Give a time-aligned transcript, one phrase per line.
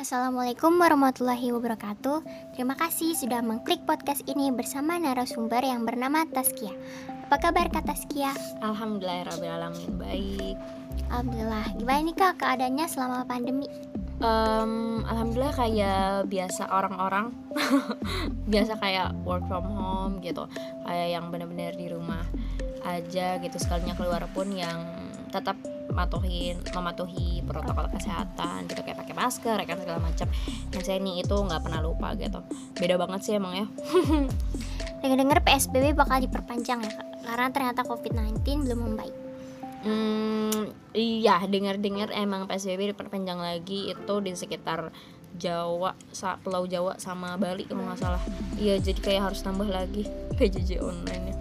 [0.00, 2.24] Assalamualaikum warahmatullahi wabarakatuh.
[2.56, 6.72] Terima kasih sudah mengklik podcast ini bersama narasumber yang bernama Taskia.
[7.28, 8.32] Apa kabar Kak Taskia?
[8.64, 10.56] Alhamdulillahirrahmanirrahim baik.
[11.12, 11.66] Alhamdulillah.
[11.76, 13.68] Gimana nih Kak keadaannya selama pandemi?
[14.24, 17.36] Um, Alhamdulillah kayak biasa orang-orang,
[18.56, 20.48] biasa kayak work from home gitu,
[20.88, 22.24] kayak yang benar-benar di rumah
[22.88, 24.80] aja gitu sekalinya keluar pun yang
[25.30, 25.56] tetap
[25.90, 30.26] mematuhi mematuhi protokol kesehatan gitu kayak pakai masker ya kan segala macam
[30.70, 32.42] yang saya ini itu nggak pernah lupa gitu
[32.78, 33.66] beda banget sih emang ya
[35.00, 36.92] Dengar-dengar PSBB bakal diperpanjang ya?
[37.24, 39.16] Karena ternyata COVID-19 belum membaik.
[39.80, 44.92] hmm, iya dengar-dengar emang PSBB diperpanjang lagi itu di sekitar
[45.40, 45.96] Jawa,
[46.44, 48.20] Pulau Jawa sama Bali kalau nggak salah.
[48.60, 50.04] Iya, jadi kayak harus tambah lagi
[50.36, 51.36] PJJ online ya.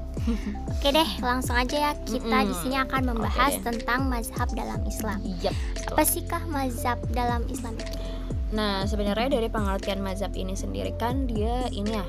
[0.69, 1.91] Oke deh, langsung aja ya.
[2.03, 2.61] Kita di Mm-mm.
[2.63, 3.63] sini akan membahas deh.
[3.73, 5.19] tentang mazhab dalam Islam.
[5.23, 5.51] Iya.
[5.89, 7.93] Apa sih kah mazhab dalam Islam itu?
[8.49, 12.05] Nah, sebenarnya dari pengertian mazhab ini sendiri kan dia ini ya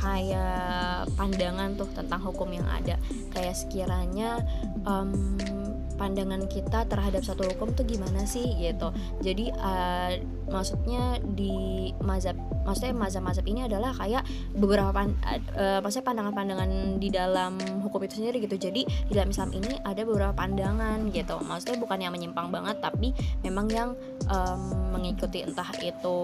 [0.00, 2.96] kayak pandangan tuh tentang hukum yang ada.
[3.36, 4.40] Kayak sekiranya
[4.88, 5.36] em,
[6.00, 8.88] pandangan kita terhadap satu hukum tuh gimana sih gitu.
[9.20, 10.10] Jadi eh,
[10.52, 14.22] maksudnya di mazhab maksudnya mazhab-mazhab ini adalah kayak
[14.54, 15.16] beberapa pan,
[15.56, 18.54] eh, maksudnya pandangan-pandangan di dalam hukum itu sendiri gitu.
[18.60, 21.40] Jadi di dalam Islam ini ada beberapa pandangan gitu.
[21.42, 23.96] Maksudnya bukan yang menyimpang banget tapi memang yang
[24.28, 26.20] em, mengikuti entah itu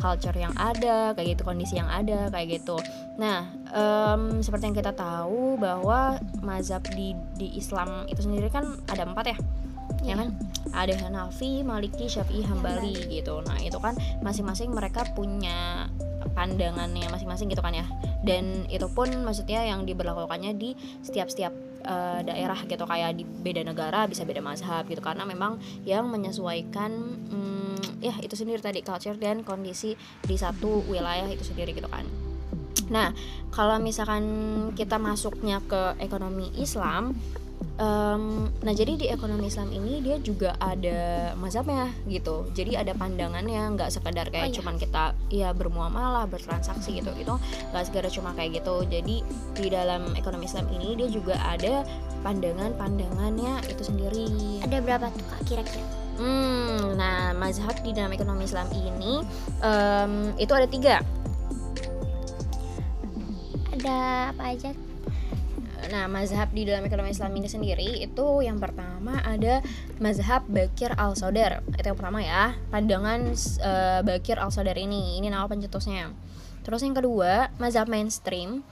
[0.00, 2.80] culture yang ada kayak gitu kondisi yang ada kayak gitu
[3.20, 9.04] nah em, seperti yang kita tahu bahwa mazhab di di Islam itu sendiri kan ada
[9.04, 9.38] empat ya
[10.00, 10.32] ya kan
[10.72, 13.42] ada Hanafi, Maliki, Syafi'i, Hambali gitu.
[13.44, 15.88] Nah, itu kan masing-masing mereka punya
[16.32, 17.86] pandangannya masing-masing gitu kan ya.
[18.22, 21.52] Dan itu pun maksudnya yang diberlakukannya di setiap-setiap
[21.84, 26.92] eh, daerah gitu kayak di beda negara bisa beda mazhab gitu karena memang yang menyesuaikan
[27.32, 32.04] mm, ya itu sendiri tadi culture dan kondisi di satu wilayah itu sendiri gitu kan.
[32.90, 33.14] Nah,
[33.54, 34.24] kalau misalkan
[34.74, 37.14] kita masuknya ke ekonomi Islam,
[37.80, 42.44] em, nah jadi di ekonomi Islam ini dia juga ada mazhabnya gitu.
[42.52, 44.56] Jadi ada pandangannya, nggak sekedar kayak Oh, iya.
[44.60, 47.08] cuman kita ya bermuamalah, bertransaksi gitu.
[47.16, 47.40] Itu
[47.72, 48.84] nggak sekedar cuma kayak gitu.
[48.84, 49.24] Jadi
[49.56, 51.82] di dalam ekonomi Islam ini dia juga ada
[52.20, 54.60] pandangan-pandangannya itu sendiri.
[54.60, 55.84] Ada berapa tuh Kak kira-kira?
[56.20, 59.24] Hmm, nah mazhab di dalam ekonomi Islam ini
[59.64, 61.00] em, itu ada tiga.
[63.72, 63.96] Ada
[64.36, 64.70] apa aja?
[65.90, 69.58] Nah, mazhab di dalam ekonomi Islam ini sendiri itu yang pertama ada
[69.98, 71.66] mazhab Bakir al Sodar.
[71.74, 75.18] Itu yang pertama ya, pandangan eh, Bakir al Sodar ini.
[75.18, 76.14] Ini nama pencetusnya.
[76.62, 78.62] Terus yang kedua, mazhab mainstream.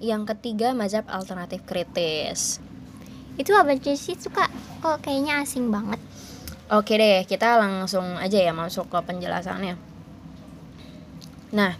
[0.00, 2.64] Yang ketiga, mazhab alternatif kritis.
[3.36, 4.48] Itu apa sih tuh Kak?
[4.80, 6.00] Kok kayaknya asing banget?
[6.72, 9.76] Oke deh, kita langsung aja ya masuk ke penjelasannya.
[11.52, 11.76] Nah,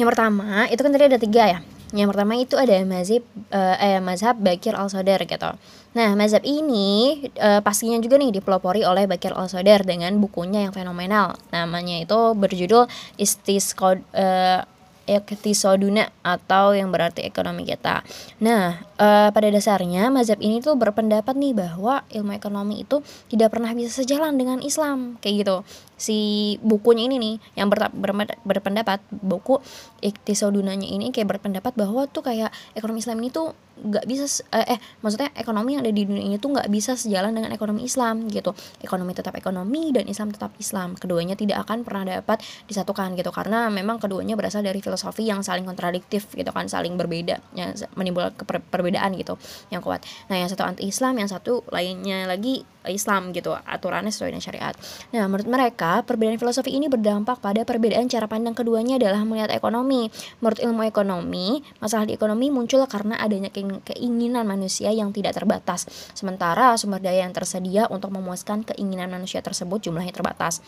[0.00, 1.60] yang pertama itu kan tadi ada tiga ya.
[1.92, 3.22] Yang pertama itu ada mazhab
[3.52, 5.50] eh, eh, mazhab Bakir al Sodar gitu.
[5.92, 10.72] Nah, mazhab ini eh, pastinya juga nih dipelopori oleh Bakir al Sodar dengan bukunya yang
[10.72, 11.36] fenomenal.
[11.52, 12.88] Namanya itu berjudul
[13.20, 14.64] Istisqod eh,
[15.02, 18.06] Iktisoduna atau yang berarti ekonomi kita.
[18.38, 23.74] Nah, eh, pada dasarnya mazhab ini tuh berpendapat nih bahwa ilmu ekonomi itu tidak pernah
[23.74, 25.56] bisa sejalan dengan Islam kayak gitu.
[26.02, 26.18] Si
[26.58, 29.62] bukunya ini nih yang ber- ber- berpendapat buku
[30.02, 34.78] Iktisodunanya ini kayak berpendapat bahwa tuh kayak ekonomi Islam ini tuh nggak bisa eh, eh
[35.00, 38.50] maksudnya ekonomi yang ada di dunia ini tuh nggak bisa sejalan dengan ekonomi Islam gitu.
[38.82, 40.98] Ekonomi tetap ekonomi dan Islam tetap Islam.
[40.98, 45.62] Keduanya tidak akan pernah dapat disatukan gitu karena memang keduanya berasal dari filosofi yang saling
[45.62, 48.34] kontradiktif gitu kan, saling berbeda yang menimbulkan
[48.68, 49.38] perbedaan gitu
[49.70, 50.02] yang kuat.
[50.32, 54.74] Nah, yang satu anti Islam, yang satu lainnya lagi Islam gitu, aturannya sesuai dengan syariat.
[55.14, 60.08] Nah, menurut mereka, perbedaan filosofi ini berdampak pada perbedaan cara pandang keduanya adalah melihat ekonomi.
[60.40, 65.84] Menurut ilmu ekonomi, masalah di ekonomi muncul karena adanya keing- keinginan manusia yang tidak terbatas.
[66.16, 70.64] Sementara sumber daya yang tersedia untuk memuaskan keinginan manusia tersebut jumlahnya terbatas.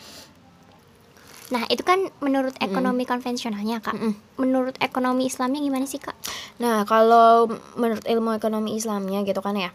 [1.52, 3.94] Nah, itu kan menurut ekonomi konvensionalnya, Kak.
[3.94, 4.12] Mm-mm.
[4.40, 6.16] Menurut ekonomi Islamnya gimana sih, Kak?
[6.58, 9.70] Nah, kalau menurut ilmu ekonomi Islamnya gitu kan ya.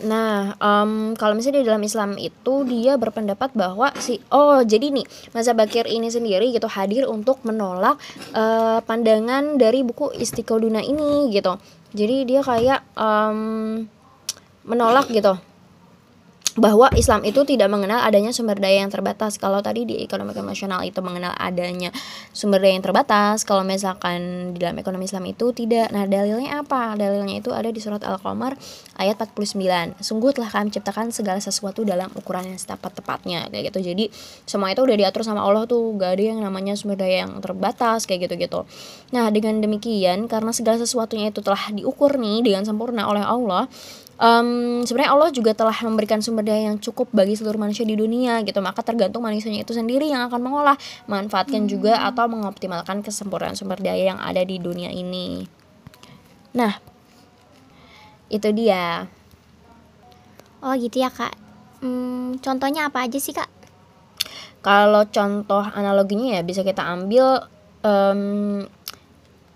[0.00, 5.04] Nah, em, kalau misalnya di dalam Islam itu dia berpendapat bahwa si oh jadi nih
[5.36, 8.00] mazhab Bakir ini sendiri gitu hadir untuk menolak
[8.32, 11.58] eh, pandangan dari buku Istiqoduna ini gitu.
[11.92, 13.84] Jadi dia kayak em,
[14.64, 15.49] menolak gitu
[16.58, 19.38] bahwa Islam itu tidak mengenal adanya sumber daya yang terbatas.
[19.38, 21.94] Kalau tadi di ekonomi konvensional itu mengenal adanya
[22.34, 25.94] sumber daya yang terbatas, kalau misalkan di dalam ekonomi Islam itu tidak.
[25.94, 26.98] Nah, dalilnya apa?
[26.98, 28.58] Dalilnya itu ada di surat Al-Qamar
[28.98, 30.02] ayat 49.
[30.02, 33.94] Sungguh telah kami ciptakan segala sesuatu dalam ukuran yang tepat-tepatnya kayak gitu.
[33.94, 34.10] Jadi,
[34.42, 38.10] semua itu udah diatur sama Allah tuh, gak ada yang namanya sumber daya yang terbatas
[38.10, 38.66] kayak gitu-gitu.
[39.14, 43.70] Nah, dengan demikian karena segala sesuatunya itu telah diukur nih dengan sempurna oleh Allah,
[44.20, 48.44] um, sebenarnya Allah juga telah memberikan sumber daya yang cukup bagi seluruh manusia di dunia
[48.44, 48.60] gitu.
[48.60, 50.76] Maka tergantung manusianya itu sendiri yang akan mengolah
[51.08, 51.70] manfaatkan hmm.
[51.72, 55.48] juga atau mengoptimalkan kesempurnaan sumber daya yang ada di dunia ini.
[56.54, 56.78] Nah
[58.30, 59.08] itu dia.
[60.60, 61.34] Oh gitu ya kak.
[61.80, 63.48] Hmm, contohnya apa aja sih kak?
[64.60, 67.48] Kalau contoh analoginya ya bisa kita ambil
[67.80, 68.60] um,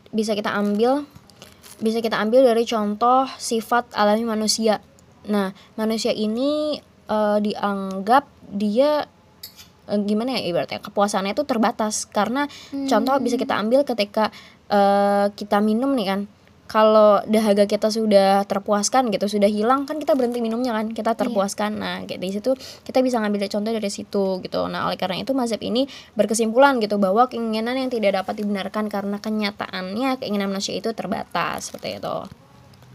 [0.08, 1.04] bisa kita ambil
[1.80, 4.78] bisa kita ambil dari contoh sifat alami manusia.
[5.26, 6.78] Nah, manusia ini
[7.08, 9.08] uh, dianggap dia
[9.88, 12.88] uh, gimana ya ibaratnya kepuasannya itu terbatas karena hmm.
[12.88, 14.28] contoh bisa kita ambil ketika
[14.68, 16.20] uh, kita minum nih kan
[16.64, 21.18] kalau dahaga kita sudah terpuaskan gitu sudah hilang kan kita berhenti minumnya kan kita iya.
[21.20, 21.82] terpuaskan yeah.
[21.82, 22.50] nah kayak di situ
[22.82, 25.84] kita bisa ngambil contoh dari situ gitu nah oleh karena itu mazhab ini
[26.16, 32.00] berkesimpulan gitu bahwa keinginan yang tidak dapat dibenarkan karena kenyataannya keinginan manusia itu terbatas seperti
[32.00, 32.16] itu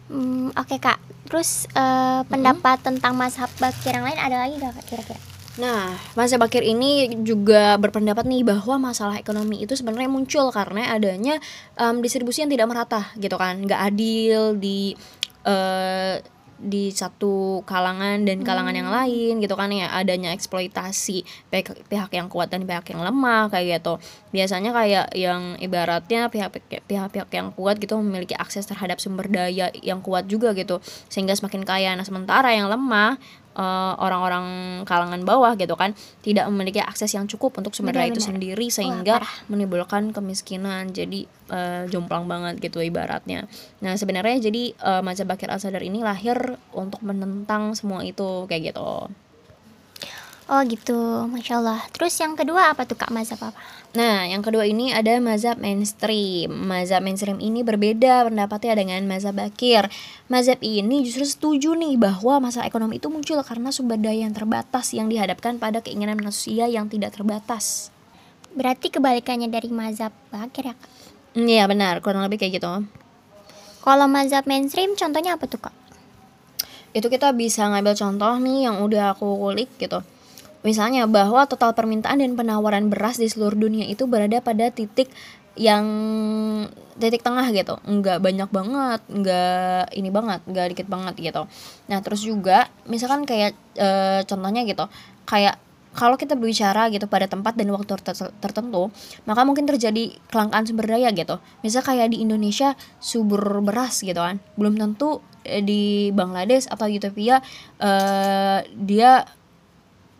[0.09, 0.97] hmm, oke okay, kak
[1.29, 2.87] terus uh, pendapat hmm?
[2.89, 5.28] tentang mazhab bakir yang lain ada lagi gak kak kira-kira
[5.59, 11.35] Nah, Mas Bakir ini juga berpendapat nih bahwa masalah ekonomi itu sebenarnya muncul karena adanya
[11.75, 14.95] um, distribusi yang tidak merata gitu kan, nggak adil di
[15.43, 16.15] uh,
[16.59, 18.81] di satu kalangan dan kalangan hmm.
[18.83, 19.87] yang lain gitu kan ya.
[19.95, 23.95] Adanya eksploitasi pihak pihak yang kuat dan pihak yang lemah kayak gitu.
[24.35, 26.51] Biasanya kayak yang ibaratnya pihak
[26.85, 30.83] pihak pihak yang kuat gitu memiliki akses terhadap sumber daya yang kuat juga gitu.
[31.07, 31.95] Sehingga semakin kaya.
[31.95, 33.15] Nah sementara yang lemah
[33.59, 34.45] eh, orang-orang
[34.87, 35.91] kalangan bawah gitu kan
[36.23, 40.95] tidak memiliki akses yang cukup untuk sumber daya itu sendiri sehingga Wah, menimbulkan kemiskinan.
[40.95, 43.45] Jadi uh, jomplang banget gitu ibaratnya.
[43.83, 48.73] Nah sebenarnya jadi uh, mazhab Bakir Al Sadar ini lahir untuk menentang semua itu kayak
[48.73, 49.11] gitu
[50.49, 51.77] Oh gitu, masya Allah.
[51.93, 53.61] Terus yang kedua apa tuh kak mazhab apa?
[53.93, 56.49] Nah, yang kedua ini ada mazhab mainstream.
[56.49, 59.85] Mazhab mainstream ini berbeda pendapatnya dengan mazhab bakir.
[60.25, 64.89] Mazhab ini justru setuju nih bahwa masalah ekonomi itu muncul karena sumber daya yang terbatas
[64.89, 67.93] yang dihadapkan pada keinginan manusia yang tidak terbatas.
[68.49, 70.89] Berarti kebalikannya dari mazhab bakir ya kak?
[71.37, 72.89] Iya benar, kurang lebih kayak gitu.
[73.85, 75.77] Kalau mazhab mainstream contohnya apa tuh kak?
[76.97, 80.01] Itu kita bisa ngambil contoh nih yang udah aku kulik gitu
[80.61, 85.07] Misalnya bahwa total permintaan dan penawaran beras di seluruh dunia itu berada pada titik
[85.59, 85.85] yang
[86.99, 87.79] titik tengah gitu.
[87.83, 91.47] Nggak banyak banget nggak ini banget nggak dikit banget gitu.
[91.91, 93.89] Nah terus juga misalkan kayak e,
[94.27, 94.87] contohnya gitu
[95.27, 95.59] kayak
[95.89, 97.97] kalau kita berbicara gitu pada tempat dan waktu
[98.39, 98.93] tertentu
[99.25, 101.39] maka mungkin terjadi kelangkaan sumber daya gitu.
[101.63, 104.39] Misal kayak di Indonesia subur beras gitu kan.
[104.55, 107.43] Belum tentu eh, di Bangladesh atau Ethiopia
[107.83, 109.27] uh, dia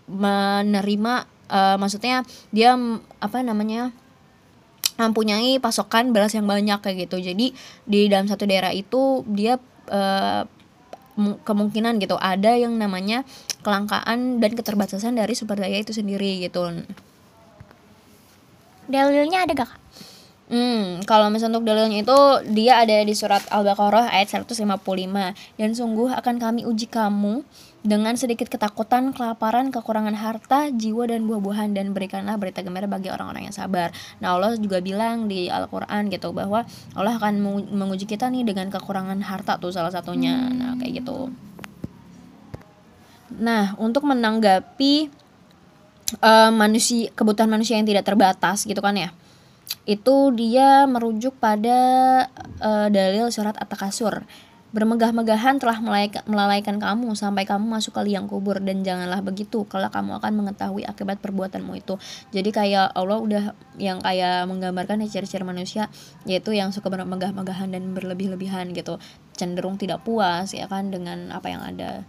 [0.09, 1.13] menerima
[1.49, 2.73] uh, maksudnya dia
[3.21, 3.93] apa namanya
[4.99, 7.23] mempunyai pasokan beras yang banyak kayak gitu.
[7.23, 7.55] Jadi
[7.87, 9.55] di dalam satu daerah itu dia
[9.87, 10.43] uh,
[11.19, 13.27] kemungkinan gitu ada yang namanya
[13.59, 16.83] kelangkaan dan keterbatasan dari sumber daya itu sendiri gitu.
[18.89, 19.71] Dalilnya ada gak
[20.49, 22.19] Hmm, kalau misalnya untuk dalilnya itu
[22.57, 24.65] dia ada di surat Al-Baqarah ayat 155
[25.61, 27.45] dan sungguh akan kami uji kamu
[27.79, 33.47] dengan sedikit ketakutan, kelaparan, kekurangan harta, jiwa dan buah-buahan dan berikanlah berita gembira bagi orang-orang
[33.47, 33.95] yang sabar.
[34.19, 37.39] Nah, Allah juga bilang di Al-Qur'an gitu bahwa Allah akan
[37.71, 40.35] menguji kita nih dengan kekurangan harta tuh salah satunya.
[40.35, 40.55] Hmm.
[40.59, 41.31] Nah, kayak gitu.
[43.39, 45.07] Nah, untuk menanggapi
[46.19, 49.09] uh, manusia kebutuhan manusia yang tidak terbatas gitu kan ya
[49.89, 51.77] itu dia merujuk pada
[52.61, 54.21] uh, dalil surat At-Takasur.
[54.69, 55.81] Bermegah-megahan telah
[56.29, 60.85] melalaikan kamu sampai kamu masuk ke liang kubur dan janganlah begitu kalau kamu akan mengetahui
[60.85, 61.97] akibat perbuatanmu itu.
[62.29, 63.43] Jadi kayak Allah udah
[63.81, 65.89] yang kayak menggambarkan ciri-ciri manusia
[66.29, 69.01] yaitu yang suka bermegah-megahan dan berlebih-lebihan gitu.
[69.33, 72.05] Cenderung tidak puas ya kan dengan apa yang ada.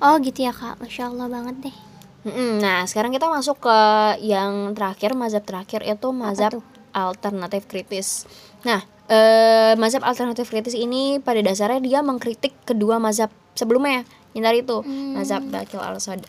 [0.00, 1.76] Oh gitu ya kak, Masya Allah banget deh
[2.34, 3.78] Nah, sekarang kita masuk ke
[4.26, 6.58] yang terakhir, mazhab terakhir itu mazhab
[6.90, 8.26] alternatif kritis.
[8.66, 14.60] Nah, eh, mazhab alternatif kritis ini pada dasarnya dia mengkritik kedua mazhab sebelumnya yang tadi
[14.62, 15.16] itu hmm.
[15.16, 15.80] mazhab Bakil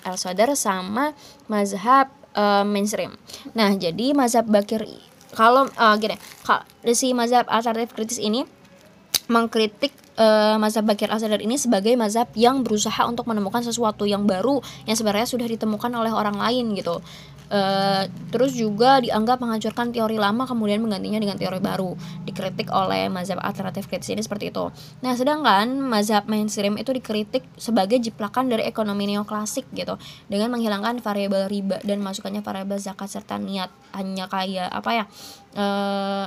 [0.05, 1.11] al-Sadar sama
[1.51, 3.13] mazhab eh, mainstream.
[3.53, 4.87] Nah, jadi mazhab Bakir
[5.35, 6.15] kalau uh, gini,
[6.95, 8.47] si mazhab alternatif kritis ini
[9.27, 14.63] mengkritik uh, mazhab Bakir Asadar ini sebagai mazhab yang berusaha untuk menemukan sesuatu yang baru
[14.87, 17.03] yang sebenarnya sudah ditemukan oleh orang lain gitu.
[17.47, 21.95] Uh, terus juga dianggap menghancurkan teori lama kemudian menggantinya dengan teori baru.
[22.27, 24.67] Dikritik oleh mazhab alternatif kritis ini seperti itu.
[24.99, 29.95] Nah sedangkan mazhab mainstream itu dikritik sebagai jiplakan dari ekonomi neoklasik gitu.
[30.27, 33.71] Dengan menghilangkan variabel riba dan masukannya variabel zakat serta niat.
[33.95, 35.03] Hanya kayak apa ya
[35.55, 36.25] uh,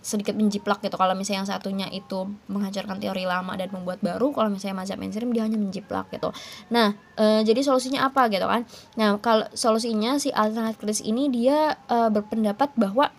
[0.00, 0.96] sedikit menjiplak gitu.
[0.96, 5.30] Kalau misalnya yang satunya itu menghancurkan teori lama dan membuat baru kalau misalnya mazhab mainstream
[5.32, 6.32] dia hanya menjiplak gitu.
[6.72, 8.64] Nah e, jadi solusinya apa gitu kan?
[8.96, 13.12] Nah kalau solusinya si alternatif ini dia e, berpendapat bahwa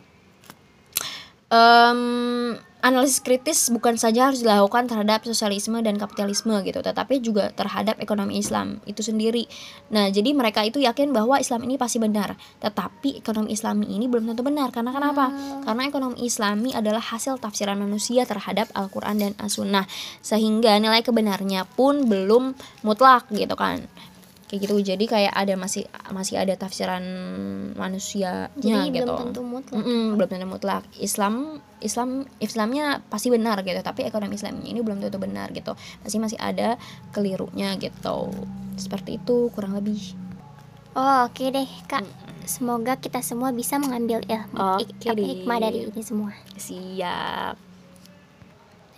[1.52, 8.02] um, analisis kritis bukan saja harus dilakukan terhadap sosialisme dan kapitalisme gitu, tetapi juga terhadap
[8.02, 9.46] ekonomi Islam itu sendiri.
[9.94, 14.34] Nah, jadi mereka itu yakin bahwa Islam ini pasti benar, tetapi ekonomi Islami ini belum
[14.34, 14.74] tentu benar.
[14.74, 15.30] Karena kenapa?
[15.30, 15.62] Hmm.
[15.62, 19.86] Karena ekonomi Islami adalah hasil tafsiran manusia terhadap Al-Qur'an dan As-Sunnah,
[20.26, 23.86] sehingga nilai kebenarnya pun belum mutlak gitu kan
[24.52, 24.76] kayak gitu.
[24.84, 27.00] Jadi kayak ada masih masih ada tafsiran
[27.80, 29.80] manusianya jadi gitu belum tentu mutlak.
[29.80, 30.84] Mm -mm, belum tentu mutlak.
[31.00, 35.72] Islam Islam Islamnya pasti benar gitu tapi ekonomi Islamnya ini belum tentu benar gitu.
[36.04, 36.76] Masih masih ada
[37.16, 38.36] kelirunya gitu.
[38.76, 40.20] Seperti itu kurang lebih.
[41.00, 42.04] Oh oke okay deh kak.
[42.44, 46.36] Semoga kita semua bisa mengambil ilmu okay hikmah dari ini semua.
[46.60, 47.56] Siap.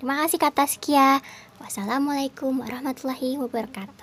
[0.02, 1.22] Terima kasih kak Taskia.
[1.62, 4.03] Wassalamualaikum warahmatullahi wabarakatuh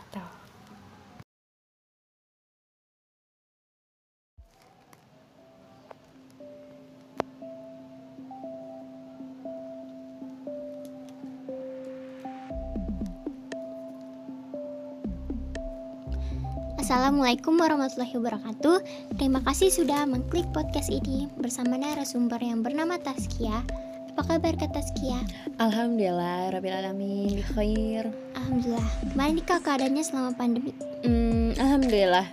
[16.91, 18.77] Assalamualaikum warahmatullahi wabarakatuh
[19.15, 23.63] Terima kasih sudah mengklik podcast ini bersama narasumber yang bernama Taskia
[24.11, 25.23] Apa kabar Kak Taskia?
[25.63, 30.75] Alhamdulillah, Rabbil Alamin, khair Alhamdulillah, gimana nih Kak keadaannya selama pandemi?
[31.07, 32.27] Hmm, Alhamdulillah,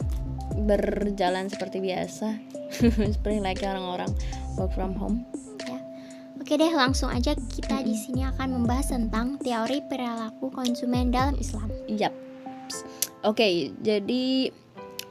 [0.65, 2.41] berjalan seperti biasa
[3.13, 4.09] Seperti like orang-orang
[4.57, 5.21] work from home
[5.69, 5.77] ya.
[6.41, 11.69] Oke deh, langsung aja kita di sini akan membahas tentang teori perilaku konsumen dalam Islam.
[11.85, 12.26] Yap.
[13.27, 13.53] Oke, okay,
[13.83, 14.55] jadi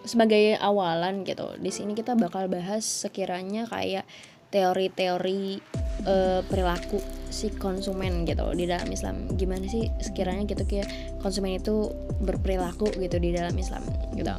[0.08, 4.08] sebagai awalan gitu, di sini kita bakal bahas sekiranya kayak
[4.48, 5.60] teori-teori
[6.08, 6.96] uh, perilaku
[7.28, 9.28] si konsumen gitu di dalam Islam.
[9.36, 10.88] Gimana sih sekiranya gitu kayak
[11.20, 11.92] konsumen itu
[12.24, 13.84] berperilaku gitu di dalam Islam
[14.16, 14.32] gitu.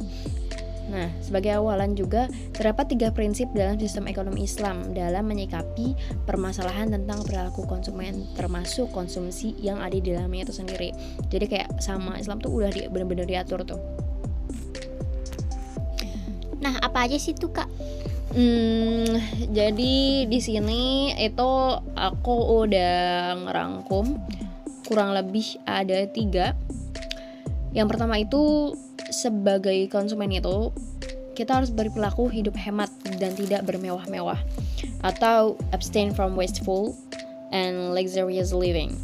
[0.88, 5.92] Nah, sebagai awalan juga terdapat tiga prinsip dalam sistem ekonomi Islam dalam menyikapi
[6.24, 10.96] permasalahan tentang perilaku konsumen, termasuk konsumsi yang ada di dalamnya itu sendiri.
[11.28, 13.80] Jadi kayak sama Islam tuh udah di, bener-bener diatur tuh.
[16.58, 17.68] Nah, apa aja sih tuh kak?
[18.28, 19.08] Hmm,
[19.56, 21.50] jadi di sini itu
[21.96, 24.20] aku udah ngerangkum
[24.84, 26.56] kurang lebih ada tiga.
[27.72, 28.74] Yang pertama itu
[29.12, 30.72] sebagai konsumen itu
[31.38, 32.90] kita harus berperilaku hidup hemat
[33.22, 34.42] dan tidak bermewah-mewah
[35.06, 36.98] atau abstain from wasteful
[37.54, 38.98] and luxurious living.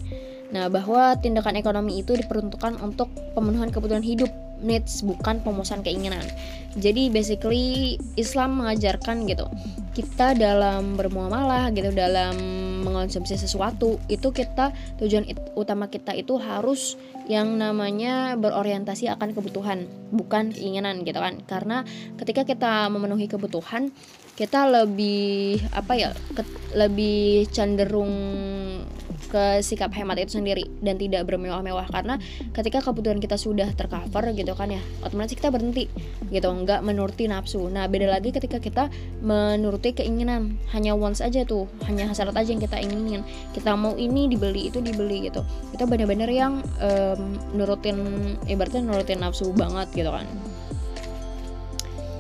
[0.55, 4.31] Nah, bahwa tindakan ekonomi itu diperuntukkan untuk pemenuhan kebutuhan hidup
[4.63, 6.23] needs bukan pemuasan keinginan.
[6.79, 9.51] Jadi basically Islam mengajarkan gitu.
[9.99, 12.35] Kita dalam bermuamalah gitu dalam
[12.87, 14.71] mengonsumsi sesuatu itu kita
[15.03, 15.27] tujuan
[15.59, 16.95] utama kita itu harus
[17.25, 21.89] yang namanya berorientasi akan kebutuhan bukan keinginan gitu kan karena
[22.21, 23.89] ketika kita memenuhi kebutuhan
[24.37, 26.43] kita lebih apa ya ke,
[26.77, 28.13] lebih cenderung
[29.31, 31.89] ke sikap hemat itu sendiri dan tidak bermewah-mewah.
[31.91, 32.19] Karena
[32.55, 35.91] ketika kebutuhan kita sudah tercover gitu kan ya otomatis kita berhenti
[36.31, 37.67] gitu nggak menuruti nafsu.
[37.71, 38.91] Nah beda lagi ketika kita
[39.23, 40.57] menuruti keinginan.
[40.75, 43.23] Hanya once aja tuh hanya hasrat aja yang kita inginin.
[43.55, 45.43] Kita mau ini dibeli itu dibeli gitu.
[45.75, 47.21] Kita benar-benar yang um,
[47.55, 47.99] nurutin
[48.51, 50.27] ibaratnya nurutin nafsu banget gitu kan.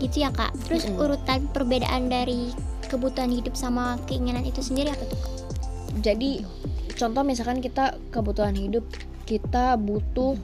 [0.02, 0.52] Gitu ya kak.
[0.66, 1.02] Terus mm -hmm.
[1.02, 2.50] urutan perbedaan dari
[2.94, 5.18] kebutuhan hidup sama keinginan itu sendiri apa tuh
[5.98, 6.42] jadi
[6.94, 8.84] contoh misalkan kita kebutuhan hidup
[9.24, 10.36] kita butuh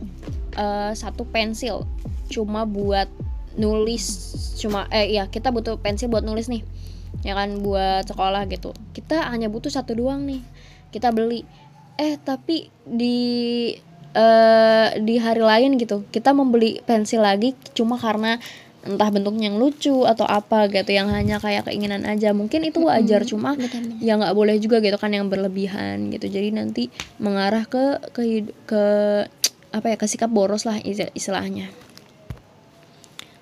[0.57, 1.85] uh, satu pensil
[2.33, 3.07] cuma buat
[3.59, 6.65] nulis cuma eh ya kita butuh pensil buat nulis nih
[7.21, 8.73] ya kan buat sekolah gitu.
[8.97, 10.41] Kita hanya butuh satu doang nih
[10.95, 11.45] kita beli.
[12.01, 13.19] Eh tapi di
[14.17, 18.41] uh, di hari lain gitu kita membeli pensil lagi cuma karena
[18.81, 22.33] entah bentuknya yang lucu atau apa gitu yang hanya kayak keinginan aja.
[22.33, 23.85] Mungkin itu wajar hmm, cuma betul.
[24.01, 26.27] ya nggak boleh juga gitu kan yang berlebihan gitu.
[26.29, 26.89] Jadi nanti
[27.21, 28.23] mengarah ke ke
[28.65, 28.83] ke
[29.71, 30.81] apa ya ke sikap boros lah
[31.15, 31.69] istilahnya.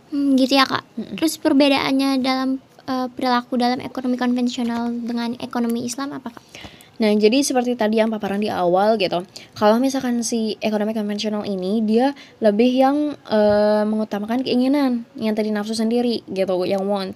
[0.08, 0.84] Hmm, gitu ya kak.
[0.96, 1.20] Hmm.
[1.20, 6.44] terus perbedaannya dalam uh, perilaku dalam ekonomi konvensional dengan ekonomi Islam apa kak
[6.98, 9.22] Nah, jadi seperti tadi yang paparan di awal gitu.
[9.54, 12.10] Kalau misalkan si ekonomi konvensional ini dia
[12.42, 12.96] lebih yang
[13.30, 17.14] uh, mengutamakan keinginan, yang tadi nafsu sendiri gitu, yang want.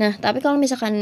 [0.00, 0.96] Nah, tapi kalau misalkan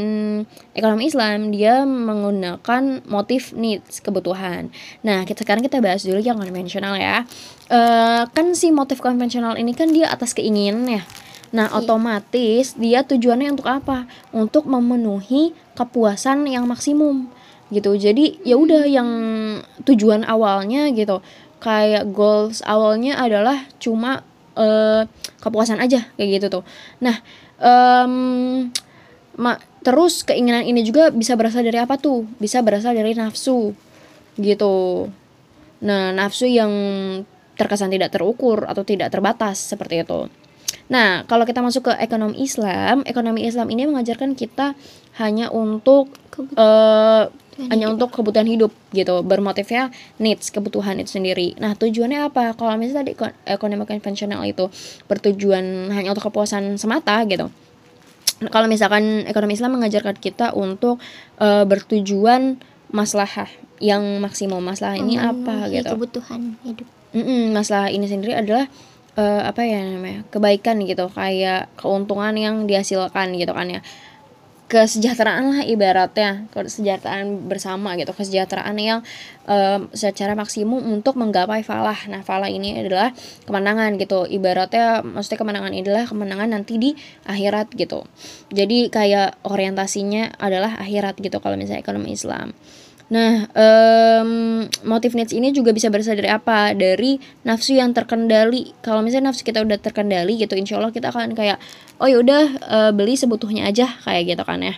[0.75, 4.75] ekonomi Islam dia menggunakan motif needs, kebutuhan.
[5.07, 7.23] Nah, kita sekarang kita bahas dulu yang konvensional ya.
[7.71, 11.03] Uh, kan si motif konvensional ini kan dia atas keinginan ya.
[11.55, 11.79] Nah, iya.
[11.79, 14.03] otomatis dia tujuannya untuk apa?
[14.35, 17.36] Untuk memenuhi kepuasan yang maksimum
[17.73, 17.95] gitu.
[17.95, 19.09] Jadi ya udah yang
[19.83, 21.19] tujuan awalnya gitu.
[21.57, 24.21] Kayak goals awalnya adalah cuma
[24.55, 25.03] uh,
[25.41, 26.63] kepuasan aja kayak gitu tuh.
[27.01, 27.19] Nah
[27.59, 28.69] um,
[29.37, 32.27] ma terus keinginan ini juga bisa berasal dari apa tuh?
[32.37, 33.73] Bisa berasal dari nafsu
[34.37, 35.07] gitu.
[35.81, 36.71] Nah nafsu yang
[37.57, 40.29] terkesan tidak terukur atau tidak terbatas seperti itu.
[40.87, 44.71] Nah, kalau kita masuk ke ekonomi Islam, ekonomi Islam ini mengajarkan kita
[45.19, 46.15] hanya untuk
[46.55, 47.27] uh,
[47.65, 49.25] hanya untuk kebutuhan hidup gitu.
[49.25, 49.89] Bermotifnya
[50.21, 51.57] needs kebutuhan itu sendiri.
[51.57, 52.53] Nah tujuannya apa?
[52.53, 53.13] Kalau misalnya tadi
[53.49, 54.69] ekonomi konvensional itu
[55.09, 57.49] bertujuan hanya untuk kepuasan semata gitu.
[58.53, 61.01] Kalau misalkan ekonomi Islam mengajarkan kita untuk
[61.41, 62.61] uh, bertujuan
[62.93, 63.49] masalah
[63.81, 64.61] yang maksimum.
[64.61, 65.97] Masalah ini apa gitu.
[65.97, 66.85] kebutuhan hidup.
[67.17, 68.69] Mm -mm, masalah ini sendiri adalah
[69.17, 71.09] uh, apa ya namanya kebaikan gitu.
[71.09, 73.81] Kayak keuntungan yang dihasilkan gitu kan ya
[74.67, 76.45] kesejahteraan lah ibaratnya.
[76.51, 78.11] Kesejahteraan bersama gitu.
[78.11, 78.99] Kesejahteraan yang
[79.47, 81.97] um, secara maksimum untuk menggapai falah.
[82.11, 83.15] Nah falah ini adalah
[83.47, 84.27] kemenangan gitu.
[84.27, 86.89] Ibaratnya maksudnya kemenangan ini adalah kemenangan nanti di
[87.25, 88.03] akhirat gitu.
[88.51, 92.51] Jadi kayak orientasinya adalah akhirat gitu kalau misalnya ekonomi Islam
[93.07, 96.75] Nah, um, motif needs ini juga bisa berasal dari apa?
[96.75, 97.15] Dari
[97.47, 98.75] nafsu yang terkendali.
[98.83, 101.55] Kalau misalnya nafsu kita udah terkendali gitu, insya Allah kita akan kayak,
[102.03, 104.75] oh yaudah uh, beli sebutuhnya aja kayak gitu kan ya.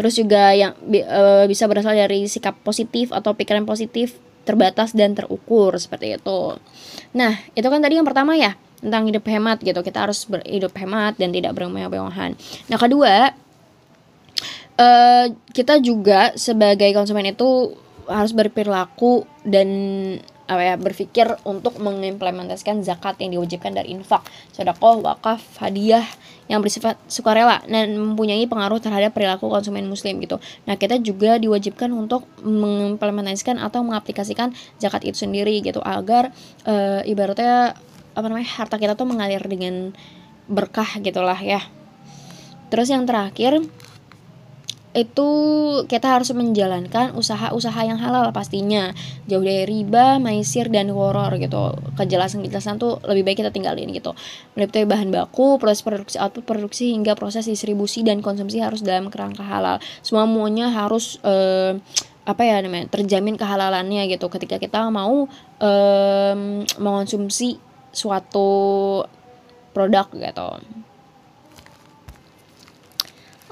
[0.00, 0.72] Terus juga yang
[1.12, 4.16] uh, bisa berasal dari sikap positif atau pikiran positif
[4.48, 6.56] terbatas dan terukur seperti itu.
[7.12, 9.78] Nah, itu kan tadi yang pertama ya tentang hidup hemat gitu.
[9.84, 12.32] Kita harus berhidup hemat dan tidak bermewah-mewahan.
[12.72, 13.36] Nah, kedua
[14.78, 17.76] uh, kita juga sebagai konsumen itu
[18.08, 19.68] harus berperilaku dan
[20.50, 26.04] apa ya berpikir untuk mengimplementasikan zakat yang diwajibkan dari infak, sedekah, wakaf, hadiah
[26.50, 30.42] yang bersifat sukarela dan mempunyai pengaruh terhadap perilaku konsumen muslim gitu.
[30.68, 36.34] Nah, kita juga diwajibkan untuk mengimplementasikan atau mengaplikasikan zakat itu sendiri gitu agar
[36.66, 37.78] e, ibaratnya
[38.12, 39.96] apa namanya harta kita tuh mengalir dengan
[40.50, 41.64] berkah gitulah ya.
[42.68, 43.62] Terus yang terakhir
[44.92, 45.28] itu
[45.88, 48.92] kita harus menjalankan usaha-usaha yang halal pastinya.
[49.24, 51.72] Jauh dari riba, maisir dan horor gitu.
[51.96, 54.12] Kejelasan-kejelasan tuh lebih baik kita tinggalin gitu.
[54.52, 59.40] Meliputi bahan baku, proses produksi output produksi hingga proses distribusi dan konsumsi harus dalam kerangka
[59.40, 59.80] halal.
[60.04, 61.80] Semuanya harus eh,
[62.22, 64.28] apa ya namanya terjamin kehalalannya gitu.
[64.28, 65.24] Ketika kita mau
[65.56, 66.36] eh,
[66.76, 67.56] mengonsumsi
[67.92, 68.48] suatu
[69.72, 70.48] produk gitu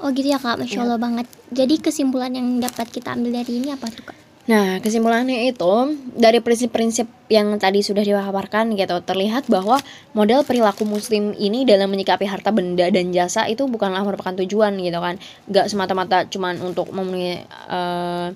[0.01, 0.83] Oh gitu ya kak, masya iya.
[0.83, 1.03] Allah ya.
[1.05, 1.27] banget.
[1.53, 4.17] Jadi kesimpulan yang dapat kita ambil dari ini apa tuh kak?
[4.49, 5.73] Nah, kesimpulannya itu
[6.17, 9.77] dari prinsip-prinsip yang tadi sudah diwaparkan gitu, terlihat bahwa
[10.17, 14.97] model perilaku muslim ini dalam menyikapi harta benda dan jasa itu bukanlah merupakan tujuan gitu
[14.97, 15.21] kan.
[15.45, 18.33] Gak semata-mata cuman untuk memenuhi uh,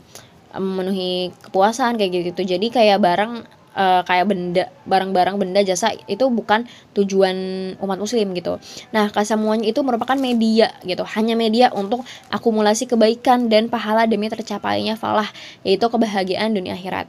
[0.53, 2.53] memenuhi kepuasan kayak gitu.
[2.53, 7.35] Jadi kayak barang uh, kayak benda barang-barang benda jasa itu bukan tujuan
[7.77, 8.57] umat muslim gitu
[8.89, 14.97] nah kesemuanya itu merupakan media gitu hanya media untuk akumulasi kebaikan dan pahala demi tercapainya
[14.97, 15.27] falah
[15.61, 17.05] yaitu kebahagiaan dunia akhirat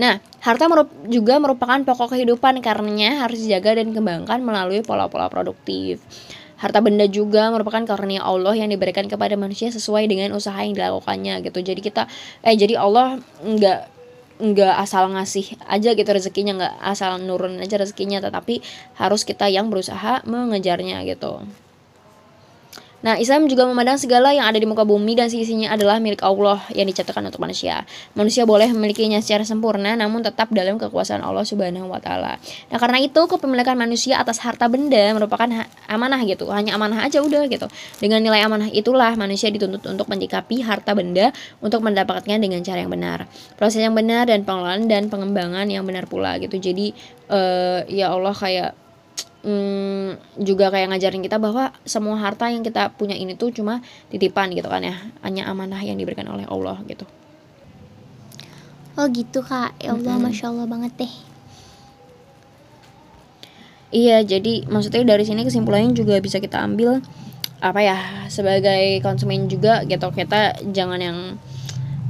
[0.00, 6.00] Nah, harta merup juga merupakan pokok kehidupan karenanya harus dijaga dan dikembangkan melalui pola-pola produktif.
[6.56, 11.44] Harta benda juga merupakan karunia Allah yang diberikan kepada manusia sesuai dengan usaha yang dilakukannya
[11.44, 11.60] gitu.
[11.60, 12.08] Jadi kita
[12.40, 13.99] eh jadi Allah nggak
[14.40, 18.64] nggak asal ngasih aja gitu rezekinya nggak asal nurun aja rezekinya tetapi
[18.96, 21.44] harus kita yang berusaha mengejarnya gitu
[23.00, 26.60] Nah, Islam juga memandang segala yang ada di muka bumi dan sisinya adalah milik Allah
[26.76, 27.88] yang diciptakan untuk manusia.
[28.12, 32.36] Manusia boleh memilikinya secara sempurna namun tetap dalam kekuasaan Allah Subhanahu wa taala.
[32.68, 35.48] Nah, karena itu kepemilikan manusia atas harta benda merupakan
[35.88, 36.52] amanah gitu.
[36.52, 37.72] Hanya amanah aja udah gitu.
[38.04, 41.32] Dengan nilai amanah itulah manusia dituntut untuk menyikapi harta benda
[41.64, 43.24] untuk mendapatkannya dengan cara yang benar.
[43.56, 46.60] Proses yang benar dan pengelolaan dan pengembangan yang benar pula gitu.
[46.60, 46.92] Jadi
[47.32, 48.70] uh, ya Allah kayak
[49.44, 54.52] hmm, juga kayak ngajarin kita bahwa semua harta yang kita punya ini tuh cuma titipan
[54.52, 54.96] gitu kan ya.
[55.24, 57.04] Hanya amanah yang diberikan oleh Allah gitu.
[58.98, 59.76] Oh gitu kak.
[59.80, 60.24] Ya Allah hmm.
[60.28, 61.14] masya Allah banget deh.
[63.90, 67.02] Iya jadi maksudnya dari sini kesimpulannya juga bisa kita ambil
[67.58, 67.98] apa ya
[68.30, 70.08] sebagai konsumen juga gitu.
[70.14, 71.18] Kita jangan yang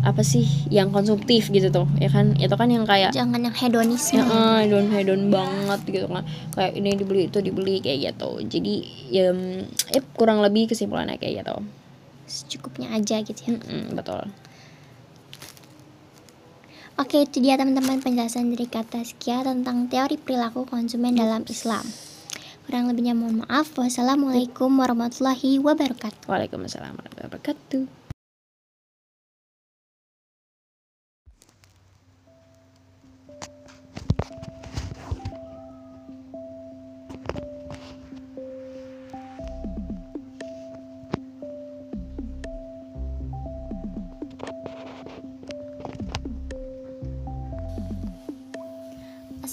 [0.01, 2.33] apa sih yang konsumtif gitu tuh ya kan?
[2.41, 6.25] Itu kan yang kayak jangan yang hedonisme ya ah, hedon hedon banget gitu kan.
[6.57, 8.31] Kayak ini dibeli itu dibeli kayak gitu.
[8.49, 8.75] Jadi
[9.13, 11.57] ya, mm, ya kurang lebih kesimpulannya kayak gitu.
[12.25, 13.51] Secukupnya aja gitu ya.
[13.57, 14.25] Mm-mm, betul.
[17.01, 21.81] Oke, itu dia teman-teman penjelasan dari kata Skia tentang teori perilaku konsumen dalam Islam.
[22.69, 23.73] Kurang lebihnya mohon maaf.
[23.73, 26.29] Wassalamualaikum warahmatullahi wabarakatuh.
[26.29, 28.00] Waalaikumsalam warahmatullahi wabarakatuh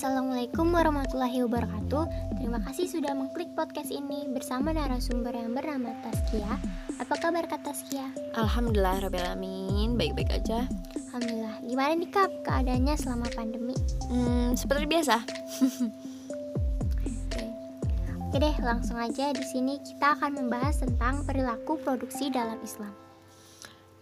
[0.07, 2.03] Assalamualaikum warahmatullahi wabarakatuh.
[2.39, 6.47] Terima kasih sudah mengklik podcast ini bersama narasumber yang bernama Taskia.
[6.95, 8.07] Apa kabar Kak Taskia?
[8.39, 10.63] Alhamdulillah Rabbil Alamin baik-baik aja
[11.11, 11.59] Alhamdulillah.
[11.59, 13.75] Gimana nih Kak keadaannya selama pandemi?
[14.07, 15.19] hmm, seperti biasa
[17.27, 17.43] Oke.
[18.31, 22.95] Oke deh, langsung aja di sini kita akan membahas tentang perilaku produksi dalam Islam.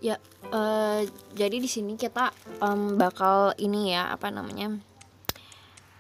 [0.06, 0.22] Ya,
[0.54, 2.30] eh, jadi di sini kita
[2.62, 4.78] em, bakal ini ya apa namanya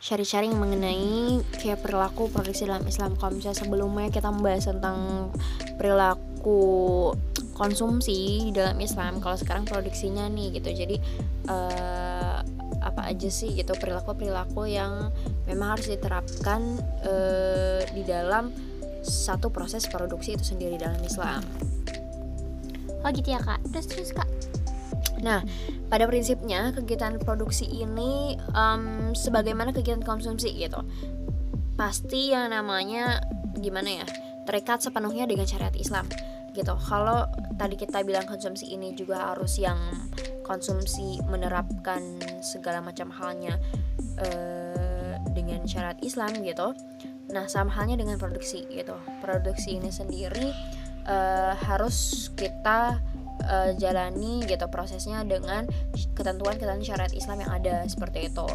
[0.05, 3.17] sharing-sharing mengenai kayak perilaku produksi dalam Islam.
[3.17, 5.33] Kalau misalnya sebelumnya kita membahas tentang
[5.81, 6.61] perilaku
[7.57, 10.69] konsumsi dalam Islam, kalau sekarang produksinya nih gitu.
[10.69, 11.01] Jadi
[11.49, 12.37] eh,
[12.85, 15.09] apa aja sih gitu perilaku-perilaku yang
[15.49, 18.53] memang harus diterapkan eh, di dalam
[19.01, 21.41] satu proses produksi itu sendiri dalam Islam.
[23.01, 23.57] Oh gitu ya Kak.
[23.73, 24.24] Terus terus Kak.
[25.25, 25.41] Nah,
[25.89, 30.85] pada prinsipnya kegiatan produksi ini em, sebagaimana kegiatan konsumsi gitu.
[31.73, 33.25] Pasti yang namanya
[33.57, 34.07] gimana ya?
[34.45, 36.05] terikat sepenuhnya dengan syariat Islam
[36.53, 36.77] gitu.
[36.87, 37.27] Kalau
[37.59, 39.75] tadi kita bilang konsumsi ini juga harus yang
[40.45, 43.59] konsumsi menerapkan segala macam halnya
[44.21, 46.71] eh, dengan syariat Islam gitu.
[47.33, 48.95] Nah, sama halnya dengan produksi gitu.
[49.19, 50.53] Produksi ini sendiri
[51.09, 53.01] eh, harus kita
[53.43, 55.67] eh, jalani gitu prosesnya dengan
[56.15, 58.47] ketentuan-ketentuan syariat Islam yang ada seperti itu.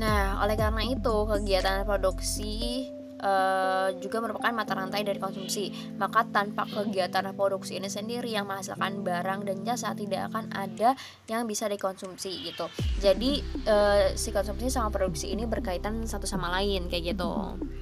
[0.00, 2.88] Nah, oleh karena itu kegiatan produksi
[3.20, 5.70] eh, juga merupakan mata rantai dari konsumsi.
[6.00, 10.96] Maka tanpa kegiatan produksi ini sendiri yang menghasilkan barang dan jasa tidak akan ada
[11.28, 12.66] yang bisa dikonsumsi gitu.
[12.98, 17.30] Jadi eh, si konsumsi sama produksi ini berkaitan satu sama lain kayak gitu.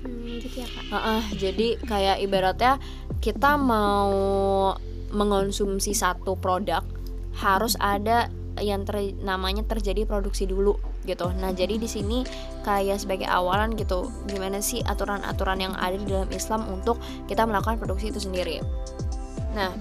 [0.04, 0.84] Hmm, gitu ya Kak.
[0.92, 2.82] Heeh, jadi kayak ibaratnya
[3.22, 4.74] kita mau
[5.08, 6.84] mengonsumsi satu produk
[7.38, 10.76] harus ada yang ter- namanya terjadi produksi dulu
[11.08, 11.32] gitu.
[11.32, 12.28] Nah, jadi di sini
[12.68, 17.80] kayak sebagai awalan gitu, gimana sih aturan-aturan yang ada di dalam Islam untuk kita melakukan
[17.80, 18.60] produksi itu sendiri.
[19.56, 19.72] Nah,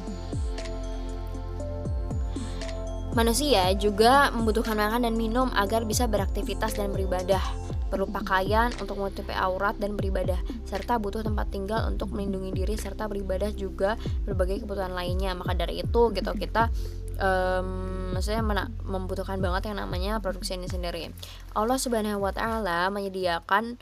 [3.12, 7.44] manusia juga membutuhkan makan dan minum agar bisa beraktivitas dan beribadah
[7.88, 10.38] perlu pakaian untuk menutupi aurat dan beribadah,
[10.68, 13.96] serta butuh tempat tinggal untuk melindungi diri serta beribadah juga
[14.28, 15.32] berbagai kebutuhan lainnya.
[15.34, 16.68] Maka dari itu gitu kita
[17.18, 17.68] em,
[18.14, 21.10] maksudnya mena- membutuhkan banget yang namanya produksi ini sendiri.
[21.58, 23.78] Allah Subhanahu wa taala menyediakan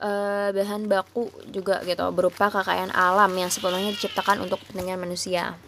[0.00, 5.60] eh, bahan baku juga gitu berupa kekayaan alam yang sepenuhnya diciptakan untuk kepentingan manusia.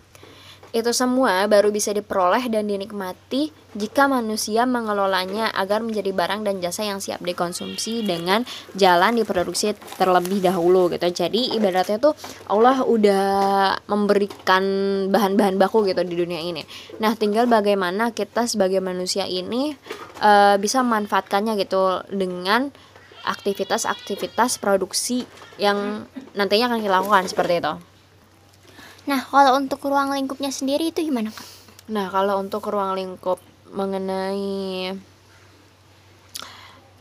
[0.73, 6.89] Itu semua baru bisa diperoleh dan dinikmati jika manusia mengelolanya agar menjadi barang dan jasa
[6.89, 11.05] yang siap dikonsumsi dengan jalan diproduksi terlebih dahulu gitu.
[11.13, 12.17] Jadi ibaratnya tuh
[12.49, 13.25] Allah udah
[13.85, 14.65] memberikan
[15.13, 16.65] bahan-bahan baku gitu di dunia ini.
[17.05, 19.77] Nah, tinggal bagaimana kita sebagai manusia ini
[20.25, 22.73] eh, bisa memanfaatkannya gitu dengan
[23.23, 25.29] aktivitas-aktivitas produksi
[25.61, 27.92] yang nantinya akan kita lakukan seperti itu.
[29.03, 31.49] Nah, kalau untuk ruang lingkupnya sendiri itu gimana Kak?
[31.91, 33.43] Nah, kalau untuk ruang lingkup
[33.75, 34.95] mengenai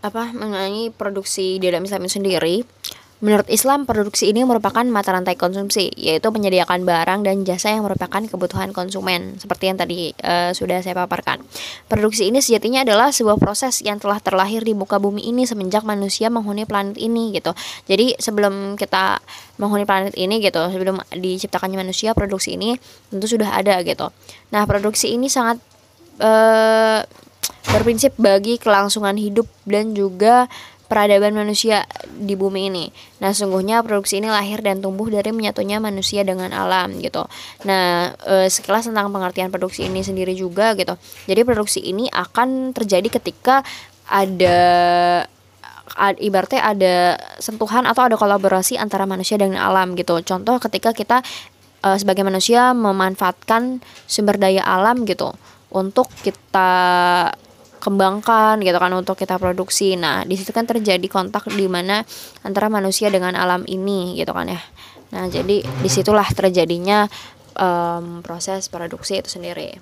[0.02, 2.66] apa mengenai produksi di dalam Islam sendiri,
[3.22, 8.20] menurut Islam produksi ini merupakan mata rantai konsumsi, yaitu menyediakan barang dan jasa yang merupakan
[8.26, 11.40] kebutuhan konsumen, seperti yang tadi eh, sudah saya paparkan.
[11.86, 16.34] Produksi ini sejatinya adalah sebuah proses yang telah terlahir di muka bumi ini semenjak manusia
[16.34, 17.54] menghuni planet ini gitu.
[17.86, 19.22] Jadi sebelum kita
[19.62, 22.74] menghuni planet ini gitu, sebelum diciptakannya manusia, produksi ini
[23.14, 24.10] tentu sudah ada gitu.
[24.50, 25.62] Nah, produksi ini sangat
[26.18, 27.06] eh,
[27.70, 30.50] berprinsip bagi kelangsungan hidup dan juga
[30.92, 32.92] peradaban manusia di bumi ini.
[33.24, 37.24] Nah, sungguhnya produksi ini lahir dan tumbuh dari menyatunya manusia dengan alam gitu.
[37.64, 41.00] Nah, eh, sekilas tentang pengertian produksi ini sendiri juga gitu.
[41.32, 43.64] Jadi produksi ini akan terjadi ketika
[44.12, 44.60] ada
[45.96, 46.96] ad- ibaratnya ada
[47.40, 50.20] sentuhan atau ada kolaborasi antara manusia dengan alam gitu.
[50.28, 51.24] Contoh ketika kita
[51.88, 53.80] uh, sebagai manusia memanfaatkan
[54.12, 55.32] sumber daya alam gitu
[55.72, 56.70] untuk kita
[57.82, 59.98] kembangkan gitu kan untuk kita produksi.
[59.98, 62.06] Nah, di situ kan terjadi kontak di mana
[62.46, 64.62] antara manusia dengan alam ini gitu kan ya.
[65.12, 67.10] Nah, jadi di situlah terjadinya
[67.58, 69.82] um, proses produksi itu sendiri.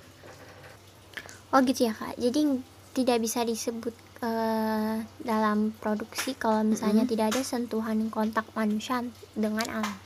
[1.51, 2.17] Oh gitu ya kak.
[2.17, 2.62] Jadi
[2.93, 7.12] tidak bisa disebut uh, dalam produksi kalau misalnya mm -hmm.
[7.13, 9.05] tidak ada sentuhan kontak manusia
[9.38, 9.97] dengan alam.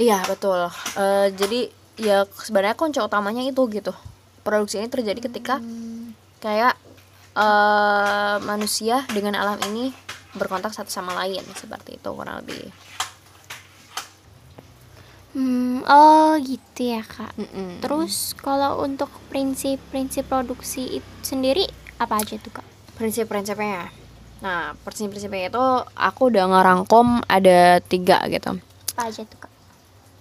[0.00, 0.72] Iya betul.
[0.96, 1.68] Uh, jadi
[2.00, 3.92] ya sebenarnya kunci utamanya itu gitu.
[4.42, 6.16] Produksi ini terjadi ketika hmm.
[6.42, 6.74] kayak
[7.36, 9.92] uh, manusia dengan alam ini
[10.32, 12.72] berkontak satu sama lain seperti itu kurang lebih.
[15.32, 17.32] Hmm, oh gitu ya kak.
[17.40, 17.70] Mm -mm.
[17.80, 21.64] Terus kalau untuk prinsip-prinsip produksi itu sendiri
[21.96, 22.66] apa aja tuh kak?
[23.00, 23.88] Prinsip-prinsipnya.
[24.44, 25.64] Nah, prinsip-prinsipnya itu
[25.96, 28.60] aku udah ngerangkum ada tiga gitu.
[28.92, 29.51] Apa aja tuh kak?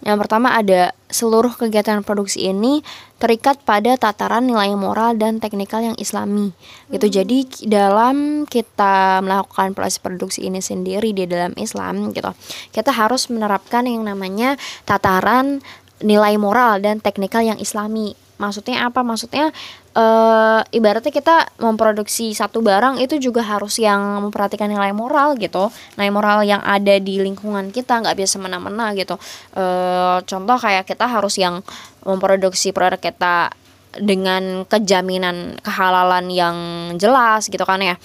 [0.02, 2.82] Yang pertama ada seluruh kegiatan produksi ini
[3.22, 6.58] terikat pada tataran nilai moral dan teknikal yang islami.
[6.90, 7.06] Gitu.
[7.06, 7.16] Hmm.
[7.22, 7.38] Jadi
[7.70, 8.18] dalam
[8.50, 12.34] kita melakukan proses produksi ini sendiri di dalam Islam gitu.
[12.74, 14.58] Kita harus menerapkan yang namanya
[14.90, 15.62] tataran
[16.02, 18.18] nilai moral dan teknikal yang islami.
[18.42, 19.06] Maksudnya apa?
[19.06, 19.54] Maksudnya
[19.96, 25.72] uh, ibaratnya kita memproduksi satu barang itu juga harus yang memperhatikan nilai moral gitu.
[26.00, 29.20] Nilai moral yang ada di lingkungan kita nggak biasa semena-mena gitu.
[29.56, 31.60] Uh, contoh kayak kita harus yang
[32.08, 33.52] memproduksi produk kita
[33.92, 36.56] dengan kejaminan kehalalan yang
[36.96, 38.00] jelas gitu kan ya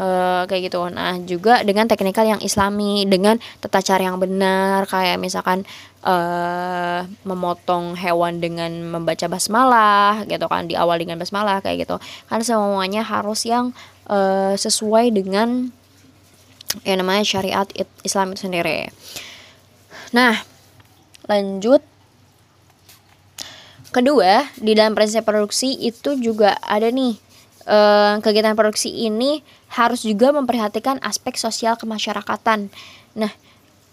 [0.00, 0.80] uh, kayak gitu.
[0.88, 5.68] Nah juga dengan teknikal yang Islami, dengan tata cara yang benar, kayak misalkan
[6.02, 12.00] uh, memotong hewan dengan membaca basmalah gitu kan di awal dengan basmalah kayak gitu.
[12.26, 13.76] Kan semuanya harus yang
[14.08, 15.68] uh, sesuai dengan
[16.86, 17.66] yang namanya syariat
[18.00, 18.88] Islam itu sendiri.
[20.16, 20.40] Nah
[21.28, 21.84] lanjut.
[23.90, 27.18] Kedua di dalam prinsip produksi itu juga ada nih
[27.66, 32.70] uh, kegiatan produksi ini harus juga memperhatikan aspek sosial kemasyarakatan.
[33.14, 33.32] Nah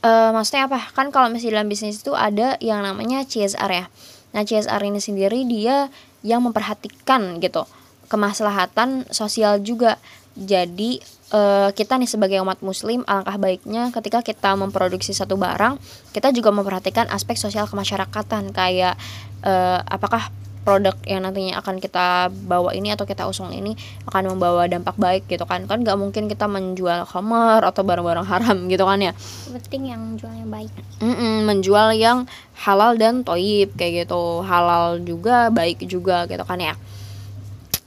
[0.02, 0.82] uh, maksudnya apa?
[0.94, 3.86] Kan kalau misalnya dalam bisnis itu ada yang namanya CSR ya.
[4.34, 5.90] Nah CSR ini sendiri dia
[6.26, 7.70] yang memperhatikan gitu
[8.10, 10.02] kemaslahatan sosial juga.
[10.38, 11.02] Jadi
[11.34, 15.82] uh, kita nih sebagai umat muslim alangkah baiknya ketika kita memproduksi satu barang
[16.13, 18.54] kita juga memperhatikan aspek sosial kemasyarakatan.
[18.54, 18.98] Kayak
[19.46, 20.30] uh, apakah
[20.67, 25.23] produk yang nantinya akan kita bawa ini atau kita usung ini akan membawa dampak baik
[25.32, 25.63] gitu kan.
[25.63, 29.15] Kan nggak mungkin kita menjual khamar atau barang-barang haram gitu kan ya.
[29.47, 30.67] Penting yang jualnya baik.
[30.99, 32.27] Mm -mm, menjual yang
[32.60, 34.43] halal dan toyib kayak gitu.
[34.43, 36.75] Halal juga baik juga gitu kan ya.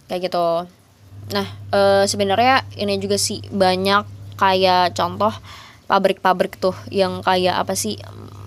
[0.08, 0.64] Kayak gitu.
[1.36, 4.08] Nah e, sebenarnya ini juga sih banyak
[4.40, 5.36] kayak contoh
[5.84, 8.00] pabrik-pabrik tuh yang kayak apa sih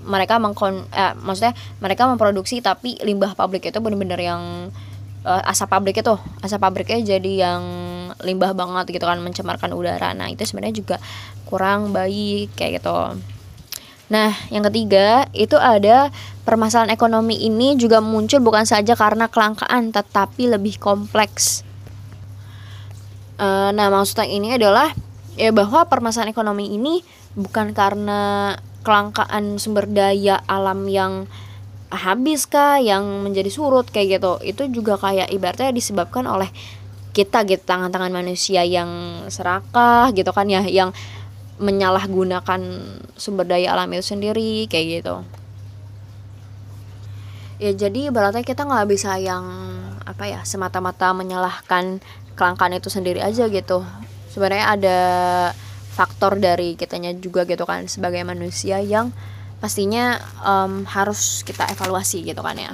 [0.03, 4.71] mereka mengkon eh, maksudnya mereka memproduksi tapi limbah pabrik itu benar-benar yang
[5.23, 6.15] uh, asap pabrik itu.
[6.43, 7.63] Asap pabriknya jadi yang
[8.21, 10.11] limbah banget gitu kan mencemarkan udara.
[10.13, 10.97] Nah itu sebenarnya juga
[11.47, 13.17] kurang baik kayak gitu.
[14.11, 16.11] Nah yang ketiga itu ada
[16.43, 21.63] permasalahan ekonomi ini juga muncul bukan saja karena kelangkaan tetapi lebih kompleks.
[23.39, 24.93] Uh, nah maksudnya ini adalah
[25.33, 27.01] ya bahwa permasalahan ekonomi ini
[27.33, 31.25] bukan karena kelangkaan sumber daya alam yang
[31.93, 34.33] habis kah yang menjadi surut kayak gitu.
[34.43, 36.51] Itu juga kayak ibaratnya disebabkan oleh
[37.13, 40.89] kita gitu tangan-tangan manusia yang serakah gitu kan ya yang
[41.61, 42.61] menyalahgunakan
[43.13, 45.15] sumber daya alam itu sendiri kayak gitu.
[47.61, 49.45] Ya jadi ibaratnya kita nggak bisa yang
[50.03, 52.01] apa ya semata-mata menyalahkan
[52.33, 53.85] kelangkaan itu sendiri aja gitu.
[54.33, 54.99] Sebenarnya ada
[55.93, 59.13] faktor dari kitanya juga gitu kan sebagai manusia yang
[59.61, 62.73] pastinya um, harus kita evaluasi gitu kan ya.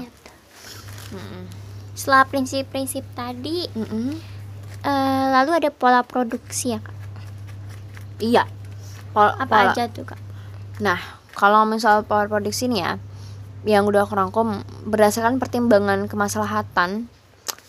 [1.12, 1.45] Hmm.
[1.93, 4.10] Setelah prinsip-prinsip tadi, mm -mm.
[4.79, 6.95] Uh, lalu ada pola produksi ya kak?
[8.23, 8.47] Iya.
[9.12, 9.75] Pol Apa pola.
[9.75, 10.15] aja tuh kak?
[10.79, 10.95] Nah,
[11.36, 12.95] kalau misal pola produksi ini ya,
[13.67, 17.12] yang udah aku rangkum berdasarkan pertimbangan kemaslahatan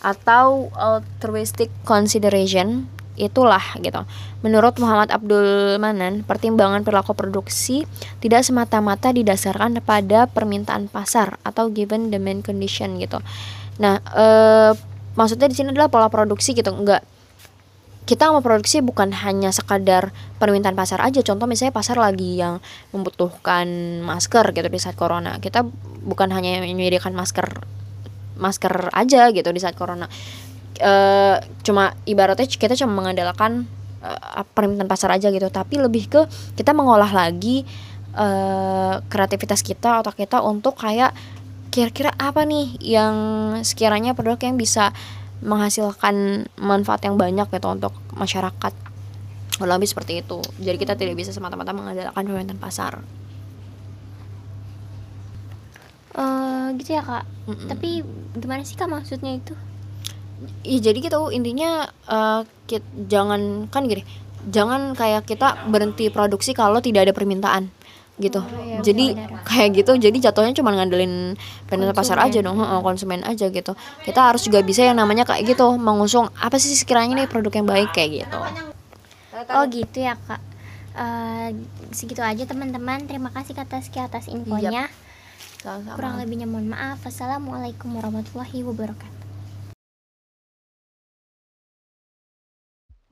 [0.07, 2.87] atau altruistic consideration
[3.21, 4.01] itulah gitu.
[4.41, 7.85] Menurut Muhammad Abdul Manan, pertimbangan perilaku produksi
[8.25, 13.21] tidak semata-mata didasarkan pada permintaan pasar atau given demand condition gitu.
[13.77, 14.27] Nah, e,
[15.15, 17.05] maksudnya di sini adalah pola produksi gitu, enggak
[18.11, 20.11] kita memproduksi bukan hanya sekadar
[20.43, 22.59] permintaan pasar aja contoh misalnya pasar lagi yang
[22.91, 23.71] membutuhkan
[24.03, 25.63] masker gitu di saat corona kita
[26.03, 27.63] bukan hanya menyediakan masker
[28.35, 30.11] masker aja gitu di saat corona
[30.83, 33.69] uh, cuma ibaratnya kita cuma mengandalkan
[34.03, 35.47] uh, permintaan pasar aja gitu.
[35.49, 36.21] Tapi lebih ke
[36.57, 37.63] kita mengolah lagi
[38.17, 41.15] uh, kreativitas kita otak kita untuk kayak
[41.71, 43.15] kira-kira apa nih yang
[43.63, 44.91] sekiranya produk yang bisa
[45.41, 48.73] menghasilkan manfaat yang banyak gitu untuk masyarakat.
[49.57, 50.41] Kurang lebih seperti itu.
[50.59, 53.01] Jadi kita tidak bisa semata-mata mengandalkan permintaan pasar.
[56.11, 57.25] Eh, gitu ya kak.
[57.47, 57.69] Mm-mm.
[57.71, 58.03] tapi
[58.35, 59.55] gimana sih kak maksudnya itu
[60.65, 64.05] Iya jadi gitu intinya eh, kit- jangan kan gini
[64.49, 67.69] jangan kayak kita berhenti produksi kalau tidak ada permintaan
[68.21, 68.45] gitu.
[68.45, 69.45] Oh, iya, jadi benar.
[69.49, 73.73] kayak gitu jadi jatuhnya cuma ngandelin permintaan pasar aja dong konsumen aja gitu.
[74.05, 77.69] Kita harus juga bisa yang namanya kayak gitu mengusung apa sih sekiranya nih produk yang
[77.69, 78.39] baik kayak gitu.
[79.57, 80.41] Oh gitu ya kak.
[80.91, 81.49] Eh,
[81.97, 83.09] segitu aja teman-teman.
[83.09, 84.93] Terima kasih kak Taski atas infonya
[85.65, 85.97] Sama-sama.
[85.97, 87.01] kurang lebihnya mohon maaf.
[87.09, 89.20] Assalamualaikum warahmatullahi wabarakatuh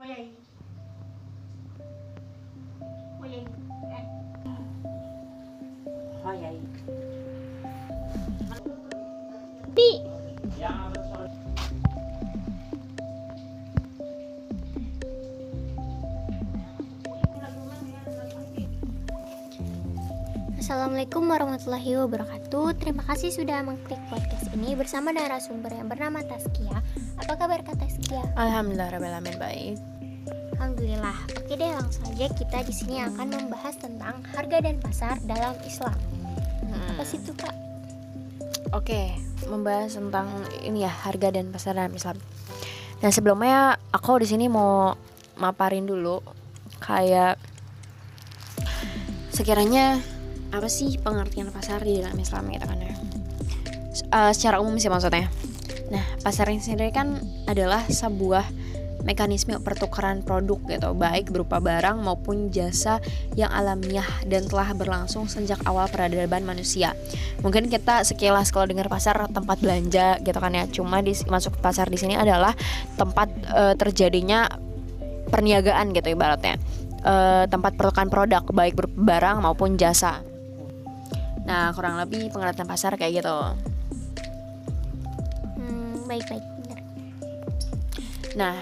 [0.00, 0.32] 我呀伊，
[3.20, 3.36] 我呀伊，
[3.92, 4.06] 哎，
[6.22, 6.60] 我呀伊
[9.74, 9.78] ，B。
[20.68, 26.84] Assalamualaikum warahmatullahi wabarakatuh Terima kasih sudah mengklik podcast ini bersama narasumber yang bernama Taskia
[27.16, 28.20] Apa kabar Kak Taskia?
[28.36, 29.80] alhamdulillah rabbil alamin baik
[30.60, 35.56] Alhamdulillah Oke deh langsung aja kita di sini akan membahas tentang harga dan pasar dalam
[35.64, 35.96] Islam
[36.68, 36.84] Hmm.
[36.92, 37.56] Apa sih itu Kak?
[38.76, 39.16] Oke,
[39.48, 40.28] membahas tentang
[40.60, 42.20] ini ya harga dan pasar dalam Islam.
[43.00, 44.92] Nah sebelumnya aku di sini mau
[45.40, 46.20] maparin dulu
[46.84, 47.40] kayak
[49.32, 50.17] sekiranya
[50.52, 52.94] apa sih pengertian pasar di dalam Islam gitu kan ya.
[54.08, 55.28] Eh, secara umum sih maksudnya.
[55.92, 58.44] Nah pasar ini sendiri kan adalah sebuah
[59.06, 62.98] mekanisme pertukaran produk gitu baik berupa barang maupun jasa
[63.38, 66.92] yang alamiah dan telah berlangsung sejak awal peradaban manusia
[67.40, 71.88] mungkin kita sekilas kalau dengar pasar tempat belanja gitu kan ya cuma di masuk pasar
[71.88, 72.52] di sini adalah
[72.98, 74.50] tempat eh, terjadinya
[75.30, 76.58] perniagaan gitu ibaratnya
[76.98, 80.18] Eh, tempat pertukaran produk baik berupa barang maupun jasa
[81.48, 83.38] nah kurang lebih pengertian pasar kayak gitu
[85.58, 86.44] Hmm, baik-baik.
[88.38, 88.54] Nah,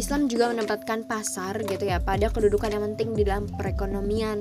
[0.00, 4.40] Islam juga menempatkan pasar gitu ya pada kedudukan yang penting di dalam perekonomian.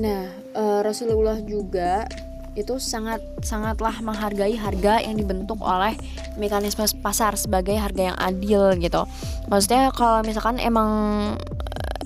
[0.00, 2.08] Nah, eh, Rasulullah juga
[2.56, 5.94] itu sangat sangatlah menghargai harga yang dibentuk oleh
[6.40, 9.04] mekanisme pasar sebagai harga yang adil gitu.
[9.46, 10.90] Maksudnya kalau misalkan emang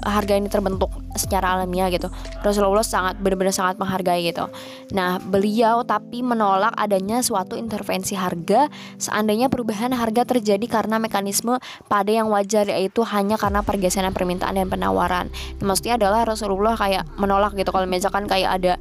[0.03, 2.11] harga ini terbentuk secara alamiah gitu.
[2.43, 4.51] Rasulullah sangat benar-benar sangat menghargai gitu.
[4.93, 8.67] Nah, beliau tapi menolak adanya suatu intervensi harga
[8.99, 14.69] seandainya perubahan harga terjadi karena mekanisme pada yang wajar yaitu hanya karena pergeseran permintaan dan
[14.69, 15.31] penawaran.
[15.63, 18.73] Maksudnya adalah Rasulullah kayak menolak gitu kalau misalkan kayak ada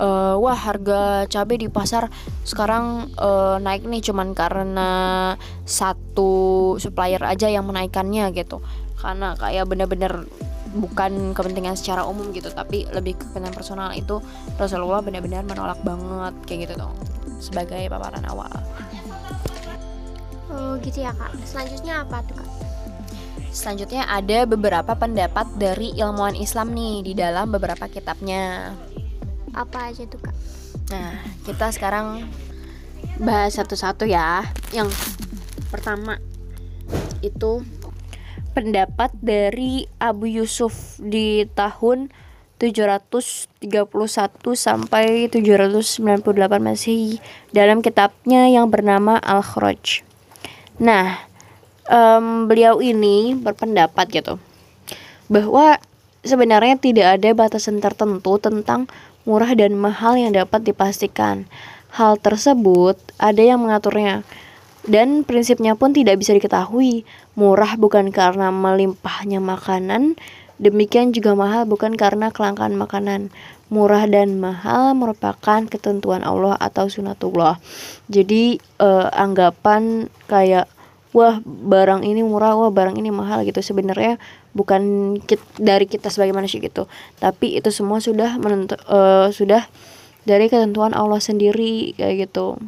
[0.00, 2.08] eh, wah harga cabai di pasar
[2.42, 4.90] sekarang eh, naik nih cuman karena
[5.68, 8.64] satu supplier aja yang menaikkannya gitu.
[9.02, 10.30] Karena kayak bener-bener
[10.72, 14.18] bukan kepentingan secara umum gitu tapi lebih ke kepentingan personal itu
[14.56, 16.92] Rasulullah benar-benar menolak banget kayak gitu tuh
[17.42, 18.52] sebagai paparan awal.
[20.52, 22.48] Oh gitu ya kak Selanjutnya apa tuh kak?
[23.52, 28.72] Selanjutnya ada beberapa pendapat dari ilmuwan Islam nih di dalam beberapa kitabnya.
[29.52, 30.36] Apa aja tuh kak?
[30.88, 32.24] Nah, kita sekarang
[33.20, 34.48] bahas satu-satu ya.
[34.72, 34.96] Yang
[35.68, 36.16] pertama
[37.20, 37.60] itu
[38.52, 42.12] pendapat dari Abu Yusuf di tahun
[42.62, 43.58] 731
[44.54, 47.18] sampai 798 Masehi
[47.50, 50.06] dalam kitabnya yang bernama Al-Khraj.
[50.78, 51.26] Nah,
[51.90, 54.38] em, beliau ini berpendapat gitu
[55.26, 55.82] bahwa
[56.22, 58.86] sebenarnya tidak ada batasan tertentu tentang
[59.26, 61.50] murah dan mahal yang dapat dipastikan.
[61.92, 64.22] Hal tersebut ada yang mengaturnya
[64.86, 67.06] dan prinsipnya pun tidak bisa diketahui.
[67.38, 70.18] Murah bukan karena melimpahnya makanan,
[70.58, 73.30] demikian juga mahal bukan karena kelangkaan makanan.
[73.72, 77.56] Murah dan mahal merupakan ketentuan Allah atau sunatullah.
[78.12, 80.68] Jadi eh, anggapan kayak
[81.16, 84.16] wah barang ini murah, wah barang ini mahal gitu sebenarnya
[84.52, 86.88] bukan kit- dari kita sebagai manusia gitu,
[87.20, 89.68] tapi itu semua sudah menentu, eh, sudah
[90.24, 92.60] dari ketentuan Allah sendiri kayak gitu.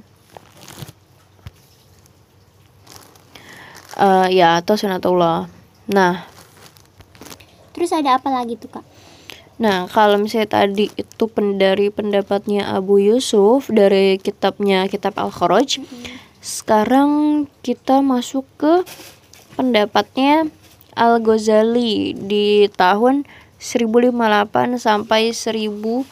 [3.94, 5.46] Eh, ya atau sunatullah.
[5.90, 6.34] Nah,
[7.74, 8.86] Terus ada apa lagi tuh kak?
[9.58, 11.24] Nah, kalau misalnya tadi itu
[11.58, 15.82] dari pendapatnya Abu Yusuf dari kitabnya Kitab Al-Kharaj,
[16.38, 18.86] sekarang kita masuk ke
[19.58, 20.46] pendapatnya
[20.94, 23.26] Al-Ghazali di tahun
[23.58, 26.06] 1058 sampai 111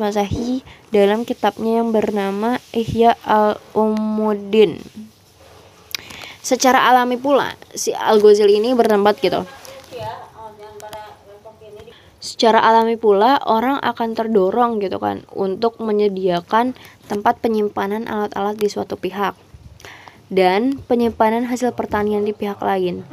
[0.00, 4.80] Masehi dalam kitabnya yang bernama Ihya al-Umuddin.
[6.48, 9.44] Secara alami pula, si Al-Ghazali ini bertempat gitu.
[12.24, 16.72] Secara alami pula, orang akan terdorong gitu kan untuk menyediakan
[17.04, 19.36] tempat penyimpanan alat-alat di suatu pihak
[20.32, 23.04] dan penyimpanan hasil pertanian di pihak lain.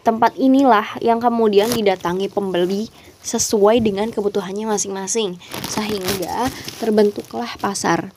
[0.00, 2.88] Tempat inilah yang kemudian didatangi pembeli
[3.20, 5.36] sesuai dengan kebutuhannya masing-masing,
[5.68, 6.48] sehingga
[6.80, 8.16] terbentuklah pasar.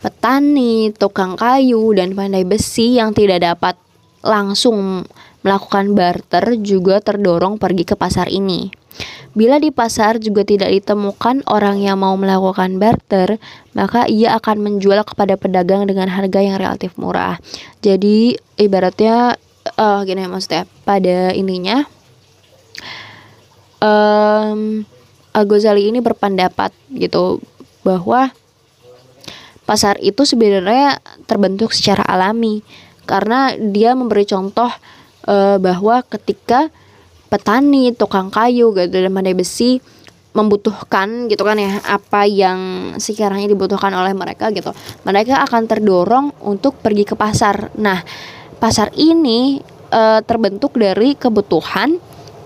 [0.00, 3.76] Petani, tukang kayu, dan pandai besi yang tidak dapat
[4.22, 5.06] langsung
[5.46, 8.70] melakukan barter juga terdorong pergi ke pasar ini.
[9.36, 13.38] Bila di pasar juga tidak ditemukan orang yang mau melakukan barter,
[13.70, 17.38] maka ia akan menjual kepada pedagang dengan harga yang relatif murah.
[17.78, 19.38] Jadi ibaratnya
[19.78, 21.86] uh, gini maksudnya pada ininya
[23.78, 24.82] um,
[25.30, 27.38] Al-Ghazali ini berpendapat gitu
[27.86, 28.34] bahwa
[29.68, 30.98] pasar itu sebenarnya
[31.28, 32.64] terbentuk secara alami
[33.08, 34.68] karena dia memberi contoh
[35.24, 36.68] uh, bahwa ketika
[37.32, 39.80] petani, tukang kayu, gitu dan pandai besi
[40.36, 44.70] membutuhkan gitu kan ya apa yang sekiranya dibutuhkan oleh mereka gitu
[45.02, 47.74] mereka akan terdorong untuk pergi ke pasar.
[47.80, 47.98] Nah
[48.62, 49.58] pasar ini
[49.90, 51.98] e, terbentuk dari kebutuhan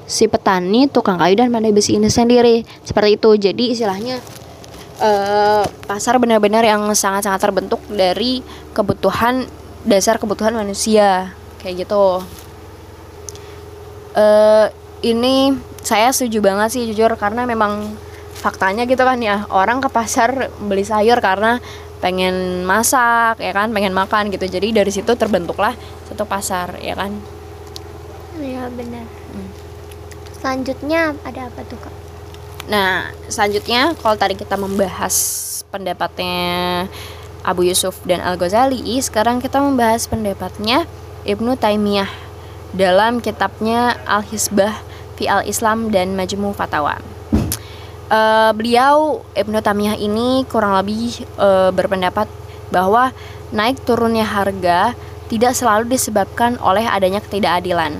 [0.08, 2.64] si petani tukang kayu dan pandai besi ini sendiri.
[2.86, 3.30] Seperti itu.
[3.36, 4.16] Jadi istilahnya
[5.02, 5.10] e,
[5.84, 8.40] pasar benar-benar yang sangat-sangat terbentuk dari
[8.72, 9.44] kebutuhan
[9.82, 12.22] dasar kebutuhan manusia kayak gitu.
[14.12, 14.68] Uh,
[15.00, 17.96] ini saya setuju banget sih jujur karena memang
[18.38, 21.62] faktanya gitu kan ya orang ke pasar beli sayur karena
[22.02, 24.46] pengen masak ya kan pengen makan gitu.
[24.46, 25.74] Jadi dari situ terbentuklah
[26.10, 27.14] satu pasar ya kan?
[28.42, 29.06] Iya benar.
[29.32, 29.50] Hmm.
[30.42, 31.94] selanjutnya ada apa tuh kak?
[32.66, 35.14] Nah selanjutnya kalau tadi kita membahas
[35.70, 36.90] pendapatnya
[37.42, 40.86] Abu Yusuf dan Al Ghazali sekarang kita membahas pendapatnya
[41.26, 42.10] Ibnu Taimiyah
[42.74, 44.74] dalam kitabnya Al-Hisbah
[45.18, 46.98] fi Al-Islam dan Majmu Fatawa.
[48.12, 52.28] Uh, beliau Ibnu Tamiyah ini kurang lebih uh, berpendapat
[52.68, 53.12] bahwa
[53.52, 54.92] naik turunnya harga
[55.32, 57.96] tidak selalu disebabkan oleh adanya ketidakadilan.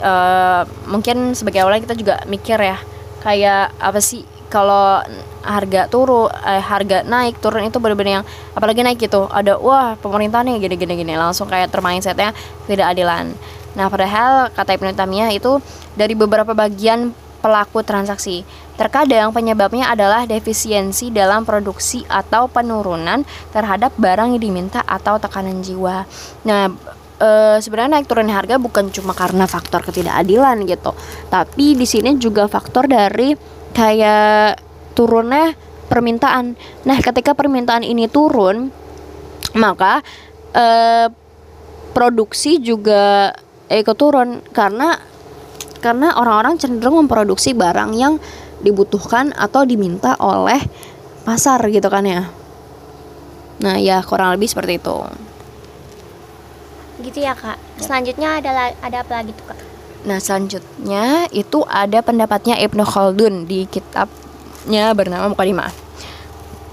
[0.00, 2.80] Uh, mungkin sebagai awalnya kita juga mikir ya,
[3.24, 4.24] kayak apa sih
[4.56, 5.04] kalau
[5.44, 8.24] harga turun eh, harga naik turun itu benar-benar yang
[8.56, 12.32] apalagi naik gitu ada wah pemerintah nih gini-gini gini langsung kayak termindsetnya
[12.64, 13.36] tidak adilan
[13.76, 14.96] Nah, padahal kata Ibnu
[15.36, 15.60] itu
[15.92, 17.12] dari beberapa bagian
[17.44, 18.42] pelaku transaksi.
[18.80, 26.08] Terkadang penyebabnya adalah defisiensi dalam produksi atau penurunan terhadap barang yang diminta atau tekanan jiwa.
[26.48, 26.72] Nah,
[27.20, 30.96] e, sebenarnya naik turun harga bukan cuma karena faktor ketidakadilan gitu,
[31.28, 33.36] tapi di sini juga faktor dari
[33.76, 34.56] kayak
[34.96, 35.52] turunnya
[35.92, 36.56] permintaan.
[36.88, 38.72] Nah, ketika permintaan ini turun,
[39.52, 40.00] maka
[40.56, 40.66] e,
[41.92, 43.36] produksi juga
[43.68, 44.96] ikut turun karena
[45.84, 48.16] karena orang-orang cenderung memproduksi barang yang
[48.64, 50.58] dibutuhkan atau diminta oleh
[51.28, 52.32] pasar gitu kan ya.
[53.60, 54.96] Nah, ya kurang lebih seperti itu.
[57.04, 57.60] Gitu ya, Kak.
[57.76, 59.65] Selanjutnya ada ada apa lagi tuh, Kak?
[60.06, 65.74] Nah, selanjutnya itu ada pendapatnya Ibnu Khaldun di kitabnya bernama Mukadimah.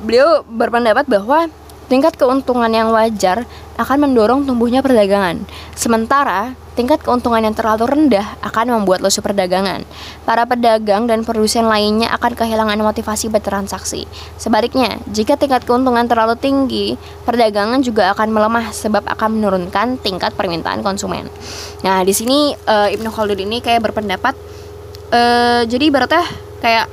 [0.05, 1.49] Beliau berpendapat bahwa
[1.87, 3.43] tingkat keuntungan yang wajar
[3.75, 5.41] akan mendorong tumbuhnya perdagangan.
[5.73, 9.85] Sementara, tingkat keuntungan yang terlalu rendah akan membuat lesu perdagangan.
[10.25, 14.05] Para pedagang dan produsen lainnya akan kehilangan motivasi bertransaksi.
[14.37, 20.81] Sebaliknya, jika tingkat keuntungan terlalu tinggi, perdagangan juga akan melemah sebab akan menurunkan tingkat permintaan
[20.81, 21.29] konsumen.
[21.85, 24.33] Nah, di sini e, Ibnu Khaldun ini kayak berpendapat
[25.13, 25.21] e,
[25.69, 26.17] jadi berarti
[26.61, 26.87] kayak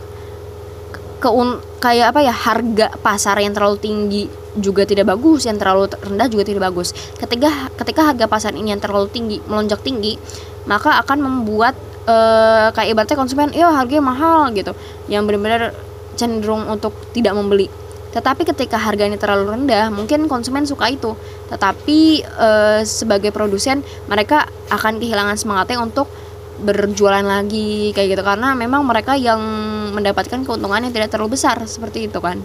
[1.20, 4.24] keun kayak apa ya harga pasar yang terlalu tinggi
[4.58, 6.90] juga tidak bagus, yang terlalu rendah juga tidak bagus.
[7.14, 10.18] Ketika ketika harga pasar ini yang terlalu tinggi, melonjak tinggi,
[10.66, 11.78] maka akan membuat
[12.10, 14.74] uh, kayak ibaratnya konsumen, ya harganya mahal gitu,
[15.06, 15.70] yang benar-benar
[16.18, 17.70] cenderung untuk tidak membeli.
[18.10, 21.14] Tetapi ketika harganya terlalu rendah, mungkin konsumen suka itu.
[21.46, 26.10] Tetapi uh, sebagai produsen, mereka akan kehilangan semangatnya untuk
[26.60, 29.40] berjualan lagi kayak gitu karena memang mereka yang
[29.96, 32.36] mendapatkan keuntungan yang tidak terlalu besar seperti itu kan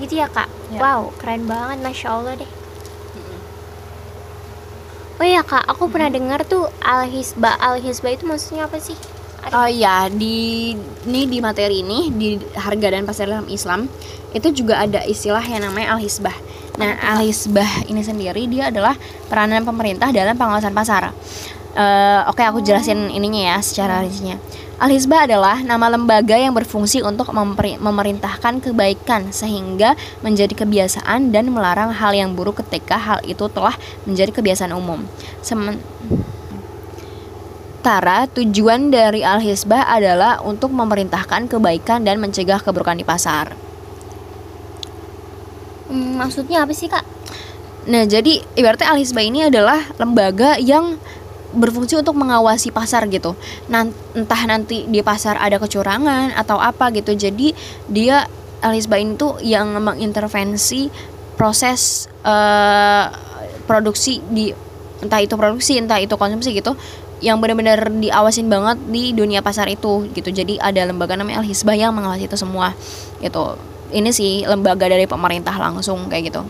[0.00, 0.80] gitu ya kak ya.
[0.80, 2.50] wow keren banget masya allah deh
[5.20, 5.92] oh iya kak aku hmm.
[5.92, 8.96] pernah dengar tuh al hisba al hisba itu maksudnya apa sih
[9.40, 10.76] Oh iya di
[11.08, 13.88] ini di materi ini di harga dan pasar dalam Islam
[14.36, 16.36] itu juga ada istilah yang namanya al hisbah.
[16.76, 18.92] Nah al hisbah ini sendiri dia adalah
[19.32, 21.16] peranan pemerintah dalam pengawasan pasar.
[21.72, 24.36] Uh, Oke okay, aku jelasin ininya ya secara rincinya.
[24.80, 29.92] Al-Hizbah adalah nama lembaga yang berfungsi untuk memerintahkan kebaikan sehingga
[30.24, 33.76] menjadi kebiasaan dan melarang hal yang buruk ketika hal itu telah
[34.08, 35.04] menjadi kebiasaan umum.
[35.44, 35.84] Sementara
[38.32, 43.52] tujuan dari Al-Hizbah adalah untuk memerintahkan kebaikan dan mencegah keburukan di pasar.
[45.92, 47.04] Hmm, maksudnya apa sih, Kak?
[47.84, 50.96] Nah, jadi ibaratnya Al-Hizbah ini adalah lembaga yang
[51.54, 53.34] berfungsi untuk mengawasi pasar gitu.
[53.70, 57.14] Entah nanti di pasar ada kecurangan atau apa gitu.
[57.14, 57.52] Jadi
[57.90, 58.26] dia
[58.60, 60.92] Alisba ini tuh yang mengintervensi
[61.40, 63.08] proses uh,
[63.64, 64.52] produksi di
[65.00, 66.76] entah itu produksi entah itu konsumsi gitu
[67.24, 71.92] yang benar-benar diawasin banget di dunia pasar itu gitu jadi ada lembaga namanya Al yang
[71.96, 72.76] mengawasi itu semua
[73.24, 73.56] gitu
[73.92, 76.42] ini sih lembaga dari pemerintah langsung kayak gitu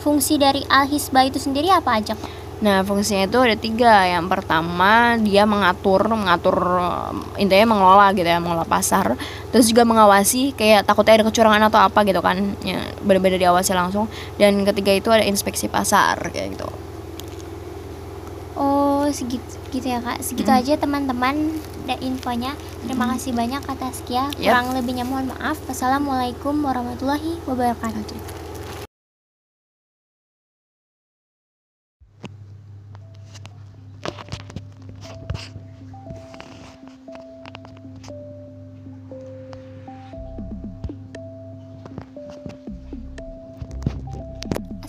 [0.00, 4.02] fungsi dari Al itu sendiri apa aja pak Nah, fungsinya itu ada tiga.
[4.02, 6.58] Yang pertama, dia mengatur, mengatur
[7.38, 9.14] intinya mengelola gitu ya, mengelola pasar.
[9.54, 14.10] Terus juga mengawasi, kayak takutnya ada kecurangan atau apa gitu kan, ya benar-benar diawasi langsung.
[14.36, 16.68] Dan ketiga itu ada inspeksi pasar kayak gitu.
[18.58, 20.18] Oh, segitu gitu ya kak.
[20.18, 20.58] Segitu hmm.
[20.58, 21.62] aja teman-teman
[22.02, 22.58] infonya.
[22.82, 23.12] Terima hmm.
[23.14, 24.28] kasih banyak atas Kia.
[24.34, 24.50] Yep.
[24.50, 25.62] Kurang lebihnya mohon maaf.
[25.70, 28.37] Wassalamualaikum warahmatullahi wabarakatuh.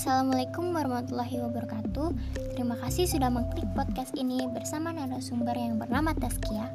[0.10, 2.08] Assalamualaikum warahmatullahi wabarakatuh
[2.58, 6.66] Terima kasih sudah mengklik podcast ini bersama narasumber yang bernama Taskia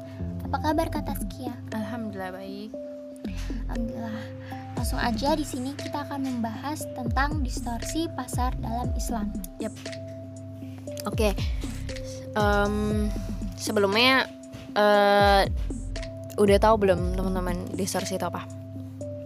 [0.47, 1.51] Apa kabar Kak Taskia?
[1.75, 2.71] Alhamdulillah baik
[3.67, 4.23] Alhamdulillah
[4.79, 9.27] Langsung aja di sini kita akan membahas tentang distorsi pasar dalam Islam
[9.59, 9.73] Yep
[11.03, 11.31] Oke okay.
[12.39, 13.11] um,
[13.59, 14.31] Sebelumnya
[14.79, 15.43] uh,
[16.39, 18.47] Udah tahu belum teman-teman distorsi itu apa?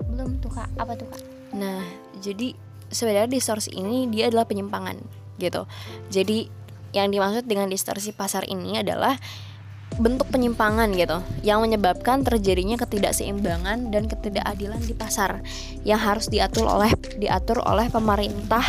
[0.10, 1.22] Belum tuh kak, apa tuh kak?
[1.54, 1.86] Nah,
[2.18, 4.98] jadi sebenarnya distorsi ini dia adalah penyimpangan
[5.40, 5.66] gitu.
[6.12, 6.50] Jadi
[6.94, 9.16] yang dimaksud dengan distorsi pasar ini adalah
[9.98, 15.42] bentuk penyimpangan gitu yang menyebabkan terjadinya ketidakseimbangan dan ketidakadilan di pasar
[15.82, 18.64] yang harus diatur oleh diatur oleh pemerintah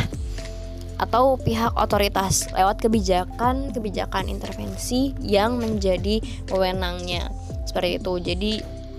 [1.01, 6.21] atau pihak otoritas lewat kebijakan-kebijakan intervensi yang menjadi
[6.53, 7.33] wewenangnya
[7.65, 8.13] seperti itu.
[8.21, 8.53] Jadi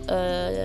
[0.08, 0.18] e,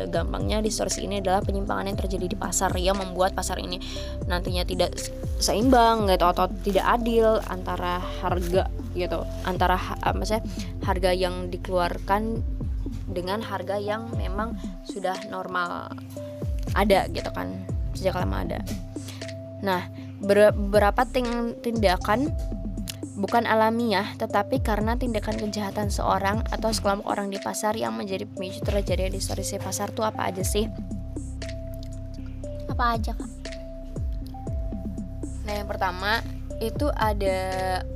[0.09, 3.81] gampangnya distorsi ini adalah penyimpangan yang terjadi di pasar yang membuat pasar ini
[4.29, 4.97] nantinya tidak
[5.41, 10.41] seimbang gitu atau tidak adil antara harga gitu antara apa sih
[10.85, 12.41] harga yang dikeluarkan
[13.11, 14.57] dengan harga yang memang
[14.89, 15.93] sudah normal
[16.73, 17.65] ada gitu kan
[17.97, 18.61] sejak lama ada.
[19.65, 21.05] Nah beberapa
[21.61, 22.33] tindakan
[23.17, 28.61] bukan alamiah, tetapi karena tindakan kejahatan seorang atau sekelompok orang di pasar yang menjadi pemicu
[28.61, 30.69] terjadi distorsi pasar itu apa aja sih?
[32.69, 33.31] Apa aja kak?
[35.49, 36.21] Nah yang pertama
[36.61, 37.39] itu ada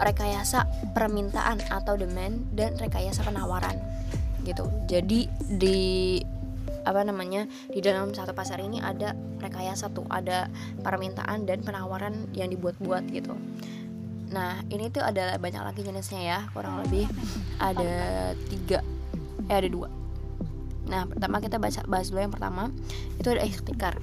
[0.01, 0.65] rekayasa
[0.97, 3.77] permintaan atau demand dan rekayasa penawaran
[4.49, 4.65] gitu.
[4.89, 5.81] Jadi di
[6.81, 10.49] apa namanya di dalam satu pasar ini ada rekayasa tuh ada
[10.81, 13.37] permintaan dan penawaran yang dibuat-buat gitu
[14.31, 17.11] Nah ini tuh ada banyak lagi jenisnya ya Kurang lebih
[17.59, 18.81] ada tiga
[19.51, 19.91] Eh ada dua.
[20.87, 22.71] Nah pertama kita baca, bahas dulu yang pertama
[23.19, 23.99] Itu ada ikhtikar.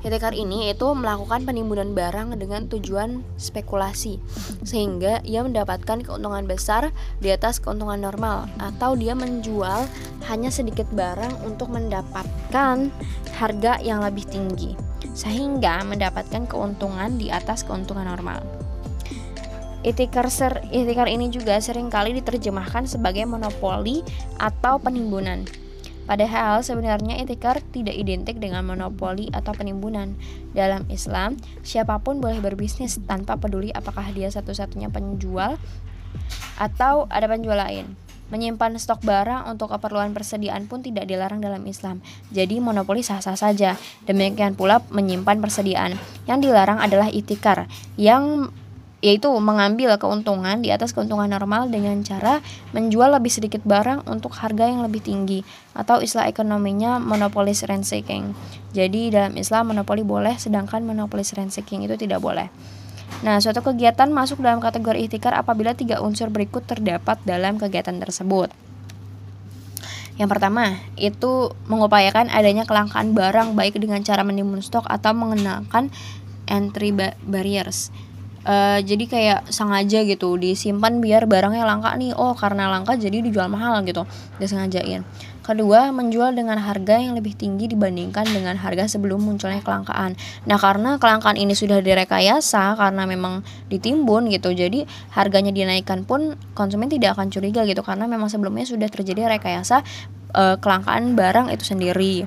[0.00, 4.16] Ikhtikar ini itu melakukan penimbunan barang dengan tujuan spekulasi
[4.64, 9.84] Sehingga ia mendapatkan keuntungan besar di atas keuntungan normal Atau dia menjual
[10.32, 12.88] hanya sedikit barang untuk mendapatkan
[13.36, 14.72] harga yang lebih tinggi
[15.12, 18.55] Sehingga mendapatkan keuntungan di atas keuntungan normal
[19.86, 24.02] Itikar, ser, itikar ini juga sering kali diterjemahkan sebagai monopoli
[24.34, 25.46] atau penimbunan.
[26.10, 30.18] Padahal sebenarnya itikar tidak identik dengan monopoli atau penimbunan.
[30.54, 35.54] Dalam Islam, siapa pun boleh berbisnis tanpa peduli apakah dia satu-satunya penjual
[36.58, 37.98] atau ada penjual lain.
[38.26, 42.02] Menyimpan stok barang untuk keperluan persediaan pun tidak dilarang dalam Islam.
[42.34, 43.78] Jadi monopoli sah-sah saja.
[44.02, 45.94] Demikian pula menyimpan persediaan.
[46.26, 48.50] Yang dilarang adalah itikar yang
[49.04, 52.40] yaitu mengambil keuntungan di atas keuntungan normal dengan cara
[52.72, 55.44] menjual lebih sedikit barang untuk harga yang lebih tinggi
[55.76, 58.32] atau istilah ekonominya monopolis rent seeking.
[58.72, 62.48] Jadi dalam Islam monopoli boleh sedangkan monopolis rent seeking itu tidak boleh.
[63.22, 68.50] Nah, suatu kegiatan masuk dalam kategori ikhtikar apabila tiga unsur berikut terdapat dalam kegiatan tersebut.
[70.16, 75.92] Yang pertama, itu mengupayakan adanya kelangkaan barang baik dengan cara menimbun stok atau mengenakan
[76.48, 76.90] entry
[77.24, 77.92] barriers
[78.46, 83.50] uh, jadi kayak sengaja gitu disimpan biar barangnya langka nih oh karena langka jadi dijual
[83.50, 84.06] mahal gitu
[84.38, 85.02] disengajain
[85.46, 90.18] Kedua, menjual dengan harga yang lebih tinggi dibandingkan dengan harga sebelum munculnya kelangkaan.
[90.42, 94.50] Nah, karena kelangkaan ini sudah direkayasa karena memang ditimbun gitu.
[94.50, 99.86] Jadi, harganya dinaikkan pun konsumen tidak akan curiga gitu karena memang sebelumnya sudah terjadi rekayasa
[100.34, 102.26] e, kelangkaan barang itu sendiri.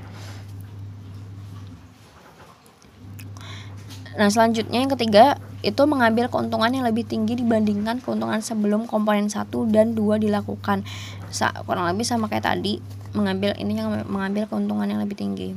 [4.16, 9.52] Nah, selanjutnya yang ketiga itu mengambil keuntungan yang lebih tinggi dibandingkan keuntungan sebelum komponen 1
[9.72, 10.88] dan 2 dilakukan.
[11.30, 12.80] Sa kurang lebih sama kayak tadi,
[13.12, 15.52] mengambil ini yang mengambil keuntungan yang lebih tinggi.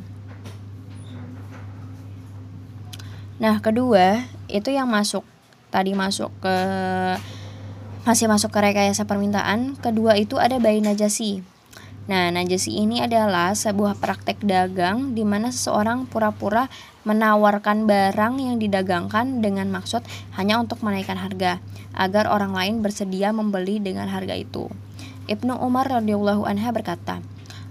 [3.43, 5.27] Nah, kedua, itu yang masuk
[5.73, 6.57] tadi masuk ke
[8.03, 9.79] masih masuk ke rekayasa permintaan.
[9.79, 11.52] Kedua itu ada bayi najasi.
[12.03, 16.67] Nah, najasi ini adalah sebuah praktek dagang di mana seseorang pura-pura
[17.07, 20.03] menawarkan barang yang didagangkan dengan maksud
[20.35, 21.63] hanya untuk menaikkan harga
[21.95, 24.67] agar orang lain bersedia membeli dengan harga itu.
[25.31, 27.23] Ibnu Umar radhiyallahu anha berkata,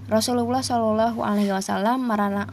[0.08, 2.04] Rasulullah Shallallahu Alaihi Wasallam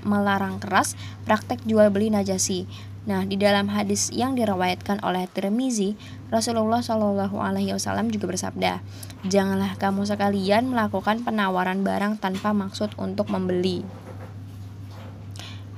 [0.03, 2.67] melarang keras praktek jual beli najasi.
[3.09, 5.97] Nah, di dalam hadis yang diriwayatkan oleh Tirmizi,
[6.29, 8.85] Rasulullah Shallallahu Alaihi Wasallam juga bersabda,
[9.25, 13.81] janganlah kamu sekalian melakukan penawaran barang tanpa maksud untuk membeli.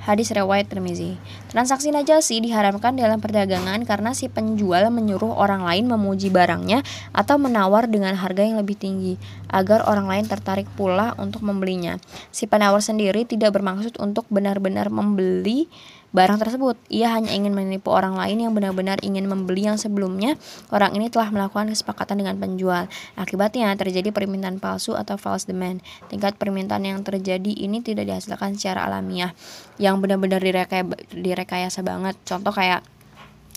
[0.03, 1.15] Hadis riwayat Tirmizi.
[1.51, 6.79] Transaksi najasi diharamkan dalam perdagangan karena si penjual menyuruh orang lain memuji barangnya
[7.11, 9.19] atau menawar dengan harga yang lebih tinggi
[9.51, 11.99] agar orang lain tertarik pula untuk membelinya.
[12.31, 15.67] Si penawar sendiri tidak bermaksud untuk benar-benar membeli
[16.11, 16.75] barang tersebut.
[16.91, 20.35] Ia hanya ingin menipu orang lain yang benar-benar ingin membeli yang sebelumnya
[20.69, 22.87] orang ini telah melakukan kesepakatan dengan penjual.
[23.15, 25.79] Akibatnya terjadi permintaan palsu atau false demand.
[26.11, 29.31] Tingkat permintaan yang terjadi ini tidak dihasilkan secara alamiah,
[29.79, 30.83] yang benar-benar direkay
[31.41, 32.13] direkayasa banget.
[32.21, 32.85] Contoh kayak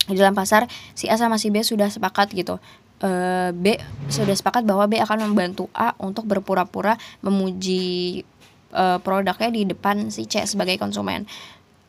[0.08, 0.64] di dalam pasar
[0.96, 2.56] si A sama si B sudah sepakat gitu.
[3.04, 3.10] E,
[3.52, 3.76] B
[4.08, 8.24] sudah sepakat bahwa B akan membantu A untuk berpura-pura memuji
[8.72, 11.28] e, produknya di depan si C sebagai konsumen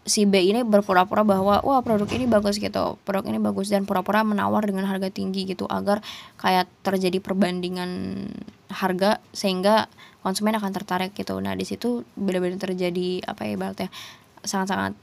[0.05, 4.21] si B ini berpura-pura bahwa wah produk ini bagus gitu produk ini bagus dan pura-pura
[4.21, 6.05] menawar dengan harga tinggi gitu agar
[6.37, 8.21] kayak terjadi perbandingan
[8.69, 9.89] harga sehingga
[10.21, 13.89] konsumen akan tertarik gitu nah di situ benar-benar terjadi apa ya ibaratnya
[14.45, 14.93] sangat-sangat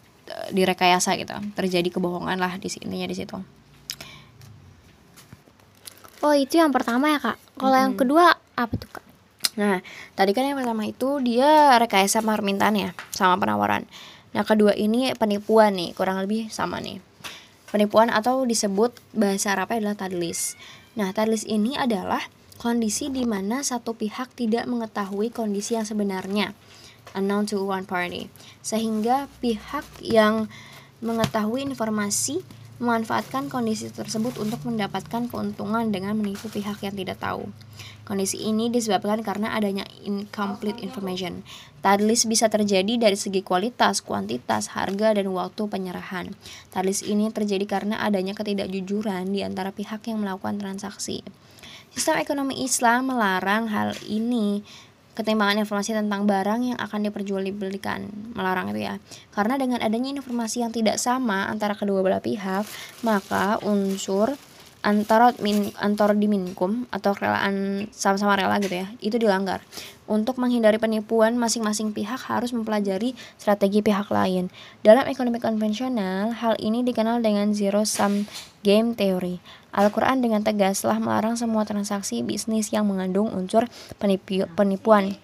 [0.54, 3.36] direkayasa gitu terjadi kebohongan lah di sini di situ
[6.22, 7.84] oh itu yang pertama ya kak kalau hmm.
[7.84, 9.04] yang kedua apa tuh kak
[9.52, 9.84] nah
[10.16, 13.84] tadi kan yang pertama itu dia rekayasa permintaan ya sama penawaran
[14.32, 17.04] Nah, kedua ini penipuan nih, kurang lebih sama nih.
[17.68, 20.56] Penipuan atau disebut bahasa Arabnya adalah tadlis.
[20.96, 22.20] Nah, tadlis ini adalah
[22.60, 26.52] kondisi di mana satu pihak tidak mengetahui kondisi yang sebenarnya
[27.16, 28.28] unknown to one party
[28.60, 30.48] sehingga pihak yang
[31.02, 32.40] mengetahui informasi
[32.82, 37.46] memanfaatkan kondisi tersebut untuk mendapatkan keuntungan dengan menipu pihak yang tidak tahu.
[38.02, 41.46] Kondisi ini disebabkan karena adanya incomplete information.
[41.78, 46.34] Tadlis bisa terjadi dari segi kualitas, kuantitas, harga, dan waktu penyerahan.
[46.74, 51.22] Tadlis ini terjadi karena adanya ketidakjujuran di antara pihak yang melakukan transaksi.
[51.94, 54.66] Sistem ekonomi Islam melarang hal ini
[55.12, 58.94] ketimbangan informasi tentang barang yang akan diperjualbelikan melarang itu ya.
[59.32, 62.64] Karena dengan adanya informasi yang tidak sama antara kedua belah pihak
[63.04, 64.36] maka unsur
[64.82, 69.62] antara min antar diminkum atau relaan sama-sama rela gitu ya itu dilanggar.
[70.10, 74.50] Untuk menghindari penipuan masing-masing pihak harus mempelajari strategi pihak lain.
[74.82, 78.26] Dalam ekonomi konvensional hal ini dikenal dengan zero sum
[78.66, 79.38] game theory.
[79.72, 85.16] Al-Quran dengan tegas telah melarang semua transaksi bisnis yang mengandung unsur penipu penipuan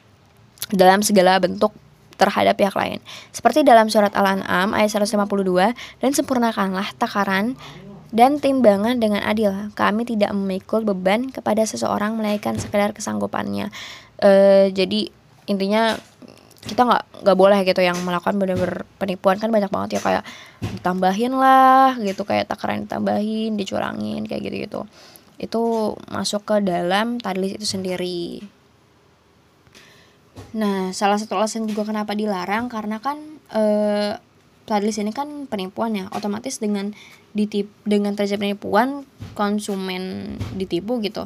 [0.72, 1.74] dalam segala bentuk
[2.18, 2.98] terhadap pihak lain.
[3.30, 7.54] Seperti dalam surat Al-An'am ayat 152, dan sempurnakanlah takaran
[8.08, 9.72] dan timbangan dengan adil.
[9.76, 13.68] Kami tidak memikul beban kepada seseorang melainkan sekedar kesanggupannya.
[14.18, 14.30] E,
[14.72, 15.12] jadi
[15.48, 15.96] intinya
[16.68, 20.24] kita nggak nggak boleh gitu yang melakukan benar-benar penipuan kan banyak banget ya kayak
[20.60, 24.80] ditambahin lah gitu kayak takaran ditambahin dicurangin kayak gitu gitu
[25.38, 25.62] itu
[26.10, 28.42] masuk ke dalam tadlis itu sendiri
[30.52, 33.16] nah salah satu alasan juga kenapa dilarang karena kan
[33.54, 34.18] eh,
[34.68, 36.92] tadlis ini kan penipuan ya otomatis dengan
[37.32, 41.24] ditip dengan terjadi penipuan konsumen ditipu gitu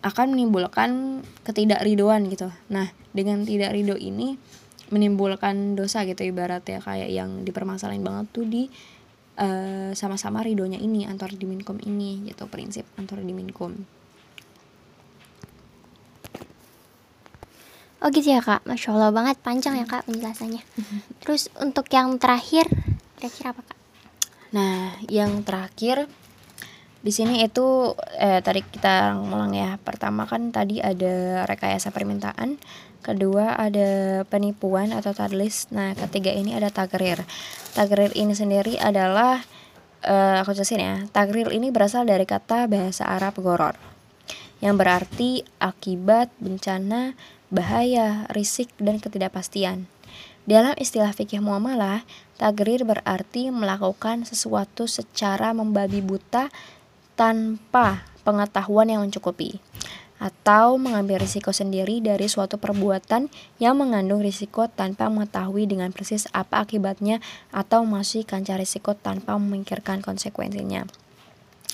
[0.00, 2.48] akan menimbulkan ketidakridoan gitu.
[2.72, 4.40] Nah, dengan tidak ridho ini
[4.90, 8.66] menimbulkan dosa gitu ibarat ya kayak yang dipermasalahin banget tuh di
[9.38, 13.76] uh, sama-sama ridonya ini antar diminkum ini gitu prinsip antar diminkum.
[18.00, 20.64] Oh gitu ya kak, masya allah banget panjang ya kak penjelasannya.
[21.20, 22.64] Terus untuk yang terakhir
[23.20, 23.78] kira-kira apa kak?
[24.56, 26.08] Nah, yang terakhir
[27.00, 32.60] di sini itu eh, tadi kita ngulang ya pertama kan tadi ada rekayasa permintaan
[33.00, 37.24] kedua ada penipuan atau tadlis nah ketiga ini ada tagrir
[37.72, 39.40] tagrir ini sendiri adalah
[40.04, 43.80] eh, aku jelasin ya tagrir ini berasal dari kata bahasa Arab goror
[44.60, 47.16] yang berarti akibat bencana
[47.50, 49.90] bahaya risik dan ketidakpastian
[50.48, 52.02] dalam istilah fikih muamalah,
[52.40, 56.48] tagrir berarti melakukan sesuatu secara membabi buta
[57.14, 59.60] tanpa pengetahuan yang mencukupi
[60.20, 66.60] atau mengambil risiko sendiri dari suatu perbuatan yang mengandung risiko tanpa mengetahui dengan persis apa
[66.60, 67.24] akibatnya
[67.54, 70.84] atau masih kancah risiko tanpa memikirkan konsekuensinya.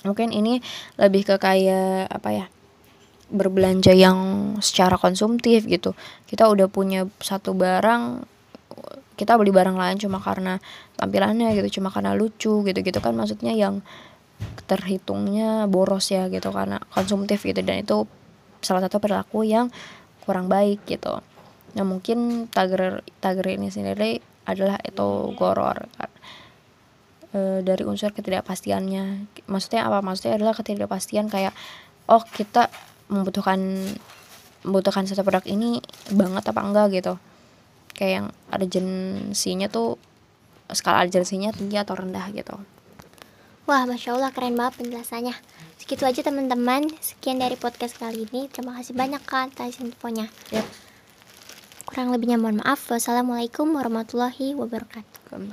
[0.07, 0.63] Mungkin ini
[0.95, 2.45] lebih ke kayak apa ya?
[3.27, 4.17] Berbelanja yang
[4.63, 5.93] secara konsumtif gitu.
[6.27, 8.23] Kita udah punya satu barang
[9.17, 10.61] kita beli barang lain cuma karena
[10.95, 13.17] tampilannya gitu, cuma karena lucu gitu-gitu kan.
[13.17, 13.81] Maksudnya yang
[14.69, 17.59] terhitungnya boros ya gitu karena konsumtif gitu.
[17.65, 18.05] Dan itu
[18.61, 19.73] salah satu perilaku yang
[20.23, 21.19] kurang baik gitu.
[21.73, 25.89] Nah mungkin tagar tagar ini sendiri adalah itu goror
[27.33, 29.27] e, dari unsur ketidakpastiannya.
[29.49, 29.99] Maksudnya apa?
[30.05, 31.57] Maksudnya adalah ketidakpastian kayak
[32.07, 32.71] oh kita
[33.07, 33.59] membutuhkan
[34.63, 35.79] membutuhkan satu produk ini
[36.11, 37.13] banget apa enggak gitu
[37.95, 39.95] kayak yang urgensinya tuh
[40.71, 42.55] skala urgensinya tinggi atau rendah gitu
[43.67, 45.35] Wah, Masya Allah keren banget penjelasannya.
[45.75, 46.87] Segitu aja teman-teman.
[47.03, 48.47] Sekian dari podcast kali ini.
[48.47, 50.31] Terima kasih banyak kan atas infonya.
[50.55, 50.63] Yap.
[51.83, 52.87] Kurang lebihnya mohon maaf.
[52.87, 55.51] Wassalamualaikum warahmatullahi wabarakatuh.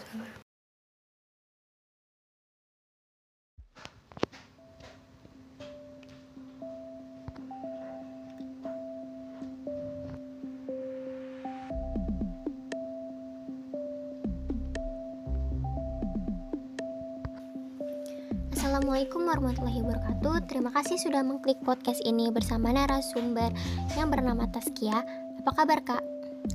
[18.95, 20.34] Assalamualaikum warahmatullahi wabarakatuh.
[20.47, 23.51] Terima kasih sudah mengklik podcast ini bersama narasumber
[23.99, 25.03] yang bernama Taskia.
[25.42, 25.99] Apa kabar kak?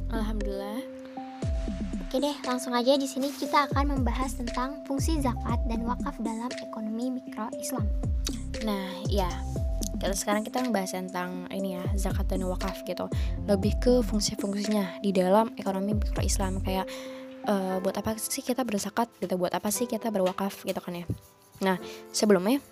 [0.08, 0.80] Alhamdulillah.
[2.00, 6.48] Oke deh, langsung aja di sini kita akan membahas tentang fungsi zakat dan wakaf dalam
[6.64, 7.84] ekonomi mikro Islam.
[8.64, 9.28] Nah, ya.
[10.00, 13.12] Kita sekarang kita membahas tentang ini ya, zakat dan wakaf gitu.
[13.52, 16.88] Lebih ke fungsi-fungsinya di dalam ekonomi mikro Islam kayak
[17.52, 21.08] uh, buat apa sih kita berzakat gitu, buat apa sih kita berwakaf gitu kan ya.
[21.60, 21.76] Nah,
[22.16, 22.64] sebelumnya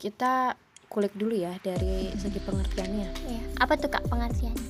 [0.00, 0.56] kita
[0.92, 3.08] kulik dulu ya dari segi pengertiannya.
[3.28, 4.60] Ya, apa tuh kak pengertiannya?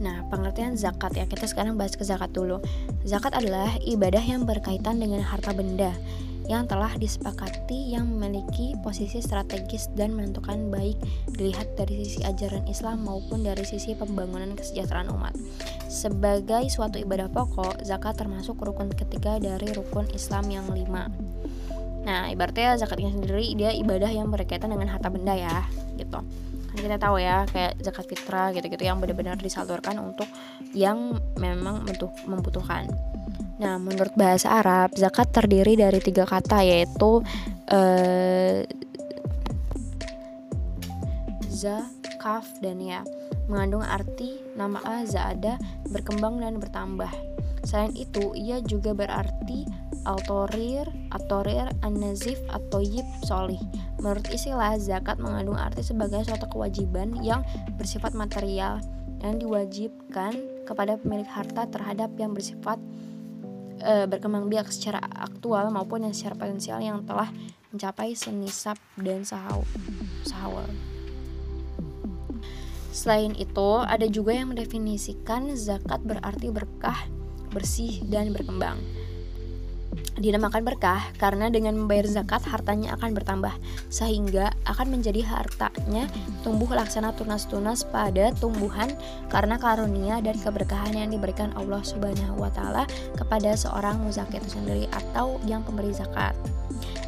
[0.00, 2.58] Nah, pengertian zakat ya, kita sekarang bahas ke zakat dulu.
[3.04, 5.92] Zakat adalah ibadah yang berkaitan dengan harta benda
[6.44, 11.00] yang telah disepakati yang memiliki posisi strategis dan menentukan baik
[11.40, 15.32] dilihat dari sisi ajaran Islam maupun dari sisi pembangunan kesejahteraan umat.
[15.88, 21.08] Sebagai suatu ibadah pokok, zakat termasuk rukun ketiga dari rukun Islam yang lima.
[22.04, 25.64] Nah, ibaratnya zakatnya sendiri dia ibadah yang berkaitan dengan harta benda ya,
[25.96, 26.20] gitu.
[26.74, 30.28] Kan kita tahu ya, kayak zakat fitrah gitu-gitu yang benar-benar disalurkan untuk
[30.76, 31.86] yang memang
[32.28, 32.92] membutuhkan.
[33.56, 37.22] Nah, menurut bahasa Arab, zakat terdiri dari tiga kata yaitu
[37.70, 38.68] eh,
[41.48, 41.88] za,
[42.20, 43.00] kaf, dan ya
[43.46, 45.56] mengandung arti nama a zaada
[45.88, 47.08] berkembang dan bertambah.
[47.64, 49.64] Selain itu, ia juga berarti
[50.04, 53.60] autorir, atorir, an-nazif, atau yib, solih.
[54.00, 57.40] Menurut istilah, zakat mengandung arti sebagai suatu kewajiban yang
[57.80, 58.80] bersifat material
[59.24, 60.36] yang diwajibkan
[60.68, 62.76] kepada pemilik harta terhadap yang bersifat
[63.80, 67.32] e, berkembang biak secara aktual maupun yang secara potensial yang telah
[67.72, 69.64] mencapai senisab dan sahau
[70.28, 70.68] sahawal.
[72.94, 77.10] Selain itu, ada juga yang mendefinisikan zakat berarti berkah,
[77.50, 78.78] bersih, dan berkembang
[80.14, 83.54] dinamakan berkah karena dengan membayar zakat hartanya akan bertambah
[83.90, 86.06] sehingga akan menjadi hartanya
[86.46, 88.94] tumbuh laksana tunas-tunas pada tumbuhan
[89.34, 92.86] karena karunia dan keberkahan yang diberikan Allah Subhanahu wa taala
[93.18, 96.36] kepada seorang muzakir itu sendiri atau yang pemberi zakat.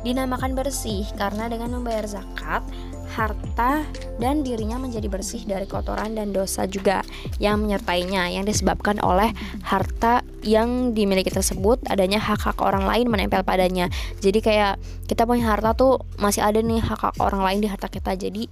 [0.00, 2.64] Dinamakan bersih karena dengan membayar zakat
[3.12, 3.86] harta
[4.18, 7.00] dan dirinya menjadi bersih dari kotoran dan dosa juga
[7.38, 9.30] yang menyertainya yang disebabkan oleh
[9.62, 13.90] harta yang dimiliki tersebut adanya hak-hak orang lain menempel padanya.
[14.22, 14.78] Jadi kayak
[15.11, 18.14] kita punya harta tuh masih ada nih hak-hak orang lain di harta kita.
[18.14, 18.47] Jadi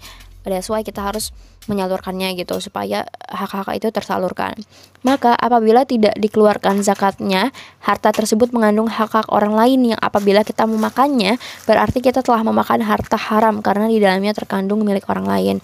[0.53, 1.33] that's why kita harus
[1.65, 4.53] menyalurkannya gitu supaya hak-hak itu tersalurkan.
[5.01, 7.49] Maka apabila tidak dikeluarkan zakatnya,
[7.81, 13.17] harta tersebut mengandung hak-hak orang lain yang apabila kita memakannya, berarti kita telah memakan harta
[13.17, 15.57] haram karena di dalamnya terkandung milik orang lain.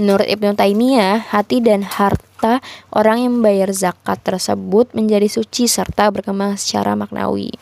[0.00, 2.64] Menurut Ibnu Taimiyah, hati dan harta
[2.96, 7.52] orang yang membayar zakat tersebut menjadi suci serta berkembang secara maknawi.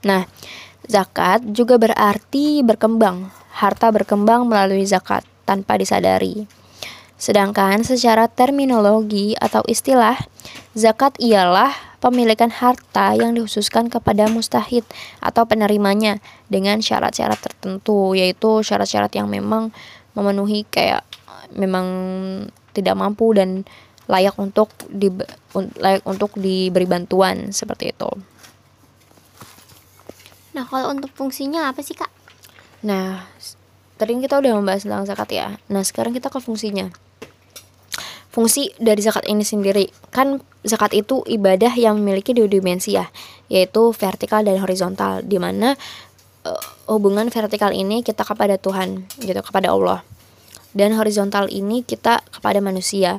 [0.00, 0.24] Nah,
[0.90, 6.46] Zakat juga berarti berkembang, harta berkembang melalui zakat tanpa disadari.
[7.20, 10.16] Sedangkan secara terminologi atau istilah,
[10.72, 11.68] zakat ialah
[12.00, 14.88] pemilikan harta yang dikhususkan kepada mustahid
[15.20, 16.16] atau penerimanya
[16.48, 19.68] dengan syarat-syarat tertentu, yaitu syarat-syarat yang memang
[20.16, 21.04] memenuhi kayak
[21.52, 21.86] memang
[22.72, 23.68] tidak mampu dan
[24.08, 25.12] layak untuk di,
[25.78, 28.10] layak untuk diberi bantuan seperti itu.
[30.50, 32.19] Nah, kalau untuk fungsinya apa sih, Kak?
[32.80, 33.28] Nah,
[34.00, 35.46] tadi kita udah membahas tentang zakat ya.
[35.68, 36.88] Nah, sekarang kita ke fungsinya.
[38.30, 43.10] Fungsi dari zakat ini sendiri, kan zakat itu ibadah yang memiliki dua dimensi ya,
[43.50, 45.74] yaitu vertikal dan horizontal, di mana
[46.46, 50.06] uh, hubungan vertikal ini kita kepada Tuhan, gitu, kepada Allah.
[50.70, 53.18] Dan horizontal ini kita kepada manusia.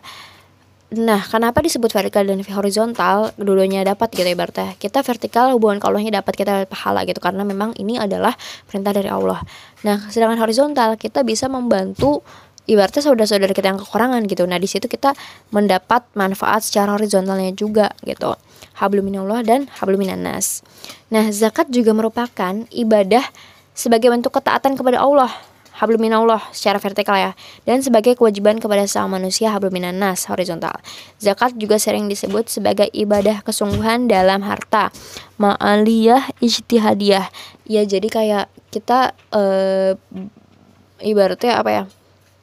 [0.91, 3.31] Nah, kenapa disebut vertikal dan horizontal?
[3.39, 4.75] Dua-duanya dapat gitu ibaratnya.
[4.75, 8.35] Kita vertikal hubungan ke Allahnya dapat kita pahala gitu karena memang ini adalah
[8.67, 9.39] perintah dari Allah.
[9.87, 12.19] Nah, sedangkan horizontal kita bisa membantu
[12.67, 14.43] ibaratnya saudara-saudara kita yang kekurangan gitu.
[14.43, 15.15] Nah, di situ kita
[15.55, 18.35] mendapat manfaat secara horizontalnya juga gitu.
[18.75, 20.59] Habluminallah dan habluminanas.
[21.07, 23.23] Nah, zakat juga merupakan ibadah
[23.71, 25.31] sebagai bentuk ketaatan kepada Allah
[25.81, 27.33] habluminallah secara vertikal ya
[27.65, 30.77] dan sebagai kewajiban kepada sang manusia habluminanas horizontal.
[31.17, 34.93] Zakat juga sering disebut sebagai ibadah kesungguhan dalam harta.
[35.41, 37.25] Ma'aliyah ijtihadiyah.
[37.65, 39.97] Ya jadi kayak kita uh,
[41.01, 41.83] ibaratnya apa ya?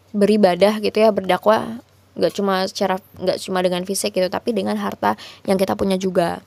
[0.09, 1.85] beribadah gitu ya, berdakwah
[2.19, 5.15] nggak cuma secara nggak cuma dengan fisik gitu tapi dengan harta
[5.47, 6.43] yang kita punya juga.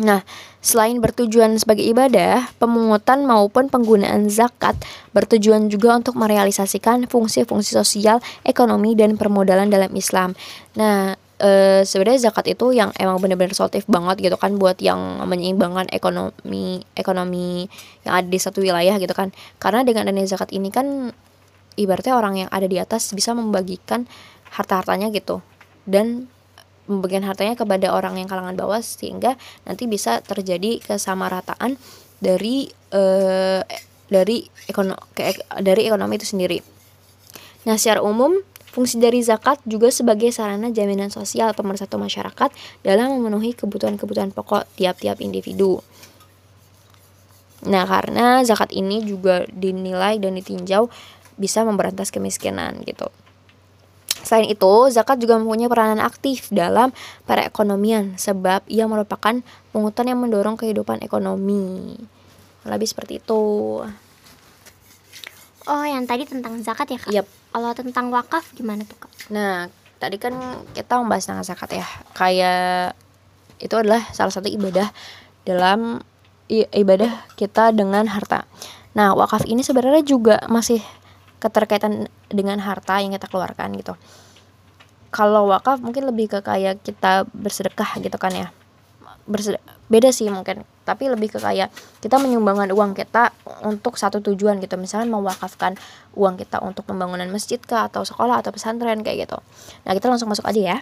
[0.00, 0.24] Nah,
[0.64, 4.80] selain bertujuan sebagai ibadah, pemungutan maupun penggunaan zakat
[5.12, 10.32] bertujuan juga untuk merealisasikan fungsi-fungsi sosial, ekonomi, dan permodalan dalam Islam.
[10.80, 15.92] Nah, e, sebenarnya zakat itu yang emang benar-benar solutif banget gitu kan buat yang menyeimbangkan
[15.92, 17.68] ekonomi ekonomi
[18.08, 19.36] yang ada di satu wilayah gitu kan.
[19.60, 21.12] Karena dengan adanya zakat ini kan
[21.76, 24.08] ibaratnya orang yang ada di atas bisa membagikan
[24.48, 25.44] harta-hartanya gitu.
[25.84, 26.32] Dan
[26.88, 31.76] pembagian hartanya kepada orang yang kalangan bawah sehingga nanti bisa terjadi kesamarataan
[32.20, 33.62] dari uh,
[34.10, 35.00] dari ekonomi
[35.62, 36.58] dari ekonomi itu sendiri.
[37.64, 42.50] Nah, secara umum fungsi dari zakat juga sebagai sarana jaminan sosial pemersatu masyarakat
[42.86, 45.82] dalam memenuhi kebutuhan-kebutuhan pokok tiap-tiap individu.
[47.66, 50.88] Nah, karena zakat ini juga dinilai dan ditinjau
[51.36, 53.12] bisa memberantas kemiskinan gitu.
[54.20, 56.92] Selain itu, zakat juga mempunyai peranan aktif dalam
[57.24, 59.40] perekonomian sebab ia merupakan
[59.72, 61.96] pungutan yang mendorong kehidupan ekonomi.
[62.64, 63.42] Lebih seperti itu.
[65.68, 67.10] Oh, yang tadi tentang zakat ya, Kak?
[67.12, 67.26] Yep.
[67.50, 69.12] Kalau tentang wakaf gimana tuh, Kak?
[69.32, 69.68] Nah,
[70.00, 70.34] tadi kan
[70.72, 71.86] kita membahas tentang zakat ya.
[72.16, 72.96] Kayak
[73.60, 74.88] itu adalah salah satu ibadah
[75.44, 76.00] dalam
[76.50, 78.48] ibadah kita dengan harta.
[78.96, 80.82] Nah, wakaf ini sebenarnya juga masih
[81.40, 83.96] keterkaitan dengan harta yang kita keluarkan gitu.
[85.10, 88.48] Kalau wakaf mungkin lebih ke kayak kita bersedekah gitu kan ya.
[89.26, 93.34] Bersedek beda sih mungkin tapi lebih ke kayak kita menyumbangkan uang kita
[93.66, 94.78] untuk satu tujuan gitu.
[94.78, 95.74] Misalnya mewakafkan
[96.14, 99.38] uang kita untuk pembangunan masjid kah atau sekolah atau pesantren kayak gitu.
[99.88, 100.78] Nah kita langsung masuk aja ya.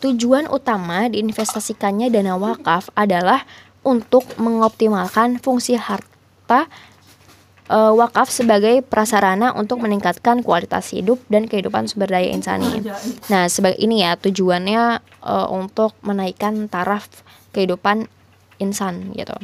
[0.00, 3.44] Tujuan utama diinvestasikannya dana wakaf adalah
[3.84, 6.68] untuk mengoptimalkan fungsi harta
[7.70, 12.82] uh, wakaf sebagai prasarana untuk meningkatkan kualitas hidup dan kehidupan sumber daya insani.
[13.30, 17.06] Nah, sebagai ini ya tujuannya uh, untuk menaikkan taraf
[17.54, 18.10] kehidupan
[18.58, 19.38] insan gitu.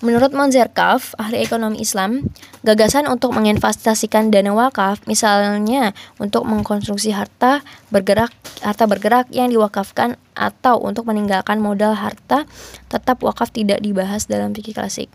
[0.00, 2.24] Menurut Monzerkaf, ahli ekonomi Islam,
[2.64, 7.60] gagasan untuk menginvestasikan dana wakaf, misalnya untuk mengkonstruksi harta
[7.92, 8.32] bergerak,
[8.64, 12.48] harta bergerak yang diwakafkan atau untuk meninggalkan modal harta,
[12.88, 15.12] tetap wakaf tidak dibahas dalam fikih klasik.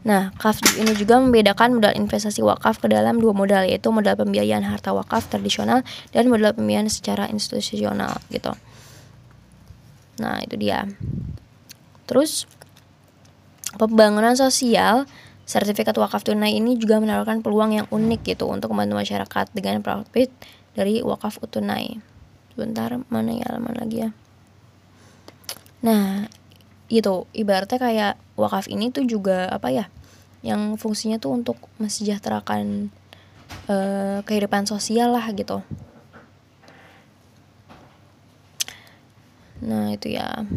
[0.00, 4.64] Nah, KAF ini juga membedakan modal investasi wakaf ke dalam dua modal yaitu modal pembiayaan
[4.64, 5.84] harta wakaf tradisional
[6.16, 8.56] dan modal pembiayaan secara institusional gitu.
[10.24, 10.88] Nah, itu dia.
[12.08, 12.48] Terus
[13.76, 15.04] pembangunan sosial
[15.44, 20.32] sertifikat wakaf tunai ini juga menawarkan peluang yang unik gitu untuk membantu masyarakat dengan profit
[20.72, 22.00] dari wakaf tunai.
[22.56, 24.10] Sebentar, mana ya halaman lagi ya?
[25.84, 26.28] Nah,
[26.90, 29.86] itu ibaratnya kayak wakaf ini tuh juga apa ya
[30.40, 32.88] yang fungsinya tuh untuk mesejahterakan
[33.68, 35.60] uh, kehidupan sosial lah gitu
[39.60, 40.48] nah itu ya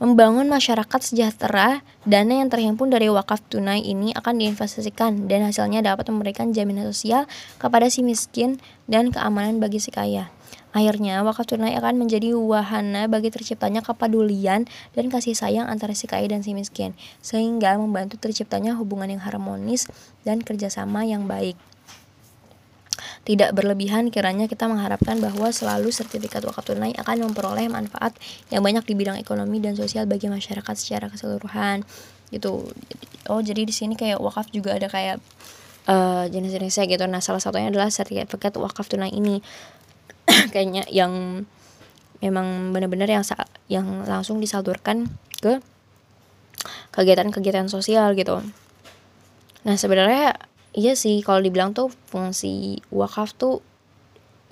[0.00, 6.08] Membangun masyarakat sejahtera, dana yang terhimpun dari wakaf tunai ini akan diinvestasikan dan hasilnya dapat
[6.08, 7.28] memberikan jaminan sosial
[7.60, 8.56] kepada si miskin
[8.88, 10.32] dan keamanan bagi si kaya.
[10.70, 16.30] Akhirnya, wakaf tunai akan menjadi wahana bagi terciptanya kepedulian dan kasih sayang antara si kaya
[16.30, 19.90] dan si miskin, sehingga membantu terciptanya hubungan yang harmonis
[20.22, 21.58] dan kerjasama yang baik.
[23.20, 28.16] Tidak berlebihan kiranya kita mengharapkan bahwa selalu sertifikat wakaf tunai akan memperoleh manfaat
[28.48, 31.84] yang banyak di bidang ekonomi dan sosial bagi masyarakat secara keseluruhan.
[32.32, 32.64] Gitu.
[33.28, 35.20] Oh, jadi di sini kayak wakaf juga ada kayak
[35.90, 37.04] uh, jenis-jenisnya gitu.
[37.10, 39.44] Nah, salah satunya adalah sertifikat wakaf tunai ini
[40.52, 41.44] kayaknya yang
[42.20, 43.24] memang benar-benar yang
[43.66, 45.08] yang langsung disalurkan
[45.40, 45.58] ke
[46.92, 48.44] kegiatan-kegiatan sosial gitu.
[49.64, 50.36] Nah sebenarnya
[50.76, 53.64] iya sih kalau dibilang tuh fungsi wakaf tuh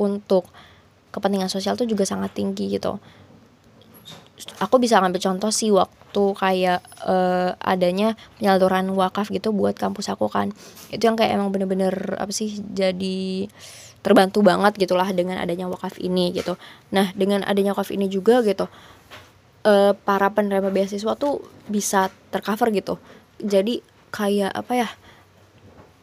[0.00, 0.48] untuk
[1.12, 2.96] kepentingan sosial tuh juga sangat tinggi gitu.
[4.62, 10.30] Aku bisa ngambil contoh sih waktu kayak uh, adanya penyaluran wakaf gitu buat kampus aku
[10.30, 10.54] kan.
[10.94, 13.50] Itu yang kayak emang bener-bener apa sih jadi
[14.02, 16.54] terbantu banget gitulah dengan adanya wakaf ini gitu.
[16.94, 18.70] Nah dengan adanya wakaf ini juga gitu
[19.66, 22.96] uh, para penerima beasiswa tuh bisa tercover gitu.
[23.42, 23.82] Jadi
[24.14, 24.88] kayak apa ya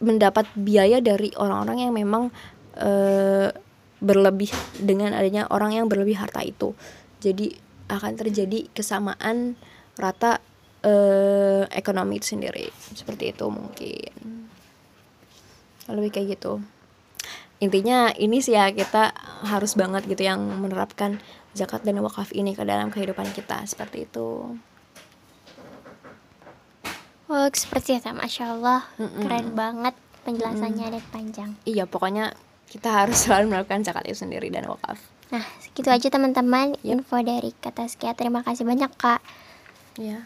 [0.03, 2.29] mendapat biaya dari orang-orang yang memang
[2.77, 3.49] uh,
[4.03, 6.75] berlebih dengan adanya orang yang berlebih harta itu.
[7.23, 7.55] Jadi
[7.87, 9.55] akan terjadi kesamaan
[9.95, 10.43] rata
[10.83, 12.67] uh, ekonomi itu sendiri.
[12.91, 14.11] Seperti itu mungkin.
[15.85, 16.74] Lebih kayak gitu
[17.63, 19.15] intinya ini sih ya kita
[19.47, 21.23] harus banget gitu yang menerapkan
[21.55, 24.59] zakat dan wakaf ini ke dalam kehidupan kita seperti itu.
[27.25, 29.21] Oh, seperti itu, masya Allah, mm -mm.
[29.25, 29.95] keren banget
[30.29, 31.01] penjelasannya mm -mm.
[31.01, 31.49] dan panjang.
[31.65, 32.37] Iya, pokoknya
[32.69, 35.01] kita harus selalu melakukan zakat itu sendiri dan wakaf.
[35.33, 37.01] Nah, segitu aja teman-teman yep.
[37.01, 38.13] info dari kata sekian.
[38.13, 39.25] Terima kasih banyak kak.
[39.97, 40.21] Iya.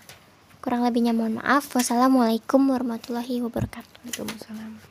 [0.60, 1.72] Kurang lebihnya mohon maaf.
[1.72, 4.04] Wassalamualaikum warahmatullahi wabarakatuh.
[4.04, 4.89] Waalaikumsalam.